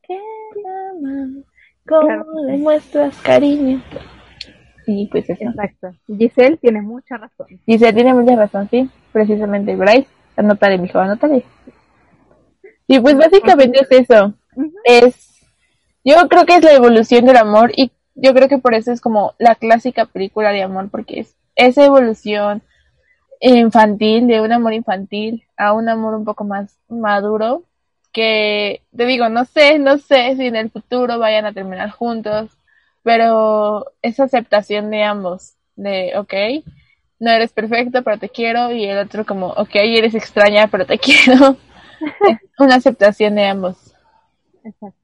que 0.02 0.18
te 0.54 1.44
¿Cómo 1.88 2.42
demuestras 2.46 3.16
cariño? 3.22 3.82
Sí, 4.84 5.08
pues 5.10 5.30
eso. 5.30 5.44
Exacto. 5.44 5.94
Giselle 6.06 6.58
tiene 6.58 6.82
mucha 6.82 7.16
razón. 7.16 7.46
Giselle 7.64 7.94
tiene 7.94 8.12
mucha 8.12 8.36
razón, 8.36 8.68
sí. 8.70 8.90
Precisamente, 9.12 9.76
Bryce, 9.76 10.08
anótale, 10.36 10.76
mijo, 10.76 10.98
anótale. 10.98 11.42
Y 12.86 13.00
pues 13.00 13.16
básicamente 13.16 13.80
es 13.80 13.90
eso. 13.90 14.34
Es 14.84 15.29
yo 16.04 16.28
creo 16.28 16.46
que 16.46 16.56
es 16.56 16.64
la 16.64 16.72
evolución 16.72 17.24
del 17.24 17.36
amor 17.36 17.72
y 17.76 17.92
yo 18.14 18.34
creo 18.34 18.48
que 18.48 18.58
por 18.58 18.74
eso 18.74 18.92
es 18.92 19.00
como 19.00 19.34
la 19.38 19.54
clásica 19.54 20.06
película 20.06 20.50
de 20.50 20.62
amor, 20.62 20.90
porque 20.90 21.20
es 21.20 21.36
esa 21.56 21.84
evolución 21.84 22.62
infantil, 23.40 24.26
de 24.26 24.40
un 24.40 24.52
amor 24.52 24.74
infantil 24.74 25.44
a 25.56 25.72
un 25.72 25.88
amor 25.88 26.14
un 26.14 26.24
poco 26.24 26.44
más 26.44 26.78
maduro, 26.88 27.64
que 28.12 28.82
te 28.96 29.06
digo, 29.06 29.28
no 29.28 29.44
sé, 29.44 29.78
no 29.78 29.98
sé 29.98 30.36
si 30.36 30.46
en 30.46 30.56
el 30.56 30.70
futuro 30.70 31.18
vayan 31.18 31.46
a 31.46 31.52
terminar 31.52 31.90
juntos, 31.90 32.50
pero 33.02 33.86
esa 34.02 34.24
aceptación 34.24 34.90
de 34.90 35.04
ambos, 35.04 35.54
de, 35.76 36.12
ok, 36.16 36.34
no 37.18 37.30
eres 37.30 37.52
perfecto, 37.52 38.02
pero 38.02 38.18
te 38.18 38.28
quiero, 38.28 38.72
y 38.72 38.84
el 38.84 38.98
otro 38.98 39.24
como, 39.24 39.48
ok, 39.48 39.74
eres 39.74 40.14
extraña, 40.14 40.66
pero 40.68 40.86
te 40.86 40.98
quiero. 41.00 41.56
una 42.58 42.76
aceptación 42.76 43.34
de 43.34 43.46
ambos. 43.46 43.94
Exacto. 44.64 44.99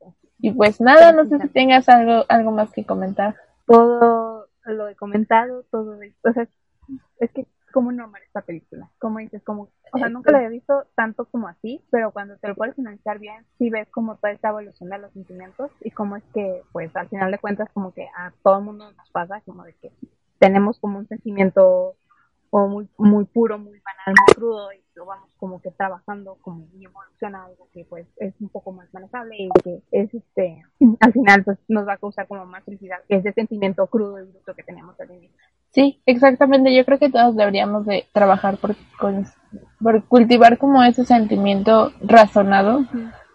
Y 0.46 0.52
pues 0.52 0.80
nada, 0.80 1.10
no 1.10 1.26
sé 1.26 1.40
si 1.40 1.48
tengas 1.48 1.88
algo, 1.88 2.24
algo 2.28 2.52
más 2.52 2.70
que 2.70 2.84
comentar. 2.84 3.34
Todo 3.66 4.46
lo 4.64 4.86
he 4.86 4.94
comentado, 4.94 5.64
todo 5.72 5.98
o 5.98 6.32
sea, 6.32 6.46
es 7.18 7.30
que 7.32 7.48
como 7.72 7.90
normal 7.90 8.22
esta 8.24 8.42
película, 8.42 8.88
como 9.00 9.18
dices, 9.18 9.42
como, 9.42 9.70
o 9.92 9.98
sea, 9.98 10.08
nunca 10.08 10.30
la 10.30 10.38
había 10.38 10.50
visto 10.50 10.84
tanto 10.94 11.24
como 11.24 11.48
así, 11.48 11.84
pero 11.90 12.12
cuando 12.12 12.36
te 12.36 12.46
lo 12.46 12.54
puedes 12.54 12.78
analizar 12.78 13.18
bien, 13.18 13.44
sí 13.58 13.70
ves 13.70 13.88
como 13.90 14.14
toda 14.18 14.30
esta 14.30 14.50
evolución 14.50 14.88
de 14.88 14.98
los 14.98 15.12
sentimientos 15.14 15.72
y 15.80 15.90
cómo 15.90 16.14
es 16.14 16.22
que, 16.32 16.62
pues, 16.70 16.94
al 16.94 17.08
final 17.08 17.32
de 17.32 17.38
cuentas, 17.38 17.68
como 17.74 17.92
que 17.92 18.06
a 18.16 18.32
todo 18.44 18.58
el 18.58 18.64
mundo 18.64 18.92
nos 18.92 19.10
pasa, 19.10 19.40
como 19.40 19.64
de 19.64 19.74
que 19.74 19.90
tenemos 20.38 20.78
como 20.78 20.98
un 20.98 21.08
sentimiento 21.08 21.96
o 22.50 22.68
muy, 22.68 22.88
muy 22.98 23.24
puro, 23.24 23.58
muy 23.58 23.80
banal, 23.80 24.14
muy 24.26 24.34
crudo 24.34 24.72
y 24.72 24.82
lo 24.94 25.06
vamos 25.06 25.28
como 25.36 25.60
que 25.60 25.70
trabajando 25.70 26.36
como 26.40 26.66
y 26.74 26.84
evoluciona 26.84 27.44
algo 27.44 27.68
que 27.72 27.84
pues 27.84 28.06
es 28.16 28.34
un 28.40 28.48
poco 28.48 28.72
más 28.72 28.92
manejable 28.94 29.36
y 29.38 29.48
que 29.62 29.82
es 29.92 30.12
este 30.14 30.62
al 31.00 31.12
final 31.12 31.44
pues 31.44 31.58
nos 31.68 31.86
va 31.86 31.94
a 31.94 31.98
causar 31.98 32.26
como 32.26 32.46
más 32.46 32.64
felicidad 32.64 32.98
que 33.08 33.16
ese 33.16 33.32
sentimiento 33.32 33.86
crudo 33.88 34.18
y 34.18 34.26
bruto 34.26 34.54
que 34.54 34.62
tenemos 34.62 34.98
al 35.00 35.10
inicio. 35.10 35.36
Sí, 35.76 36.00
exactamente. 36.06 36.74
Yo 36.74 36.86
creo 36.86 36.98
que 36.98 37.10
todos 37.10 37.36
deberíamos 37.36 37.84
de 37.84 38.06
trabajar 38.12 38.56
por, 38.56 38.74
por 39.78 40.04
cultivar 40.04 40.56
como 40.56 40.82
ese 40.82 41.04
sentimiento 41.04 41.92
razonado, 42.00 42.86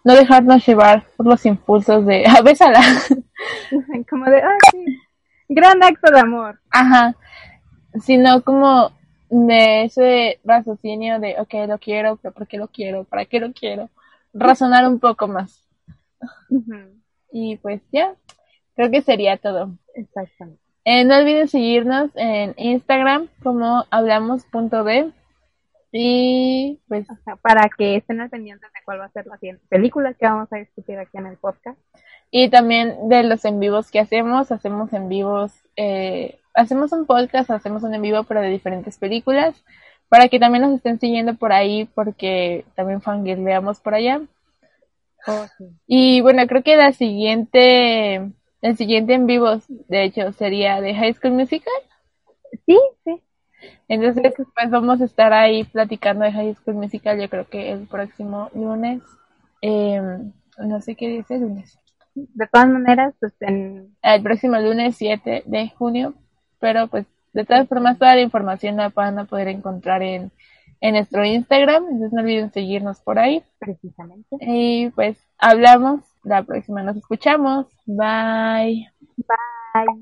no 0.04 0.14
dejarnos 0.16 0.66
llevar 0.66 1.06
por 1.16 1.28
los 1.28 1.46
impulsos 1.46 2.04
de, 2.06 2.26
a 2.28 2.42
bésala. 2.42 2.80
como 4.10 4.26
de, 4.26 4.42
ah, 4.42 4.58
sí, 4.72 4.86
gran 5.50 5.84
acto 5.84 6.12
de 6.12 6.20
amor. 6.20 6.60
Ajá, 6.72 7.16
sino 8.00 8.42
como 8.42 8.92
de 9.32 9.86
ese 9.86 10.42
raciocinio 10.44 11.20
de, 11.20 11.40
ok, 11.40 11.54
lo 11.68 11.80
quiero, 11.80 12.18
pero 12.18 12.34
¿por 12.34 12.48
qué 12.48 12.58
lo 12.58 12.68
quiero? 12.68 13.06
¿Para 13.06 13.26
qué 13.26 13.40
lo 13.40 13.54
quiero? 13.54 13.90
Razonar 14.34 14.88
un 14.88 15.00
poco 15.00 15.28
más. 15.28 15.68
Y 17.32 17.56
pues 17.58 17.82
ya, 17.94 18.14
creo 18.76 18.92
que 18.92 19.02
sería 19.02 19.38
todo. 19.38 19.78
Exactamente. 19.96 20.62
Eh, 20.84 21.06
no 21.06 21.18
olviden 21.18 21.48
seguirnos 21.48 22.12
en 22.16 22.54
Instagram 22.58 23.30
como 23.42 23.86
hablamos.b 23.90 25.12
y 25.94 26.80
pues 26.88 27.08
para 27.42 27.70
que 27.70 27.98
estén 27.98 28.20
al 28.20 28.30
pendiente 28.30 28.66
de 28.66 28.84
cuál 28.84 29.00
va 29.00 29.06
a 29.06 29.12
ser 29.12 29.28
la 29.28 29.38
siguiente 29.38 29.64
película 29.70 30.14
que 30.14 30.26
vamos 30.26 30.52
a 30.52 30.58
discutir 30.58 30.98
aquí 31.00 31.18
en 31.18 31.28
el 31.28 31.38
podcast. 31.38 31.80
Y 32.32 32.50
también 32.50 33.10
de 33.10 33.24
los 33.24 33.44
en 33.44 33.60
vivos 33.60 33.92
que 33.92 34.00
hacemos, 34.00 34.52
hacemos 34.52 34.94
en 34.94 35.10
vivos, 35.10 35.52
eh, 35.76 36.40
hacemos 36.54 36.94
un 36.94 37.06
podcast, 37.06 37.52
hacemos 37.52 37.84
un 37.84 37.94
en 37.94 38.02
vivo 38.02 38.24
pero 38.24 38.42
de 38.42 38.50
diferentes 38.50 38.98
películas, 38.98 39.54
para 40.08 40.30
que 40.30 40.40
también 40.40 40.64
nos 40.64 40.76
estén 40.76 41.00
siguiendo 41.00 41.36
por 41.36 41.52
ahí 41.52 41.90
porque 41.94 42.66
también 42.76 43.02
fangirleamos 43.02 43.82
por 43.82 43.96
allá. 43.96 44.22
Oh, 45.28 45.46
y 45.88 46.22
bueno, 46.22 46.48
creo 46.48 46.64
que 46.64 46.78
la 46.78 46.94
siguiente, 46.94 48.32
el 48.62 48.78
siguiente 48.78 49.14
en 49.14 49.28
vivos, 49.28 49.66
de 49.68 50.04
hecho, 50.04 50.32
sería 50.32 50.82
de 50.82 50.96
High 50.96 51.14
School 51.14 51.34
Musical. 51.34 51.74
Sí, 52.66 52.80
sí. 53.04 53.22
Entonces, 53.88 54.34
pues 54.56 54.70
vamos 54.70 55.02
a 55.02 55.06
estar 55.06 55.34
ahí 55.34 55.64
platicando 55.66 56.24
de 56.26 56.32
High 56.32 56.56
School 56.56 56.76
Musical, 56.76 57.20
yo 57.20 57.30
creo 57.30 57.48
que 57.48 57.72
el 57.72 57.88
próximo 57.88 58.50
lunes. 58.54 59.02
Em, 59.62 60.32
no 60.58 60.82
sé 60.82 60.96
qué 60.96 61.10
dice 61.10 61.38
lunes. 61.38 61.78
De 62.16 62.48
todas 62.48 62.68
maneras, 62.68 63.14
pues 63.20 63.34
en... 63.42 63.96
El 64.02 64.24
próximo 64.24 64.58
lunes 64.58 64.96
7 64.98 65.44
de 65.46 65.70
junio, 65.70 66.14
pero 66.60 66.88
pues 66.88 67.06
de 67.34 67.46
todas 67.46 67.68
formas 67.68 67.98
toda 67.98 68.16
la 68.16 68.22
información 68.22 68.78
la 68.78 68.90
van 68.90 69.20
a 69.20 69.26
poder 69.26 69.48
encontrar 69.48 70.02
en, 70.04 70.32
en 70.82 70.96
nuestro 70.96 71.24
Instagram, 71.24 71.84
entonces 71.84 72.14
no 72.14 72.22
olviden 72.22 72.52
seguirnos 72.52 73.00
por 73.02 73.20
ahí. 73.20 73.44
Precisamente. 73.60 74.38
Y 74.42 74.90
pues 74.90 75.18
hablamos, 75.38 76.02
la 76.24 76.44
próxima 76.44 76.84
nos 76.84 76.98
escuchamos. 76.98 77.68
Bye. 77.86 78.90
Bye. 79.18 80.02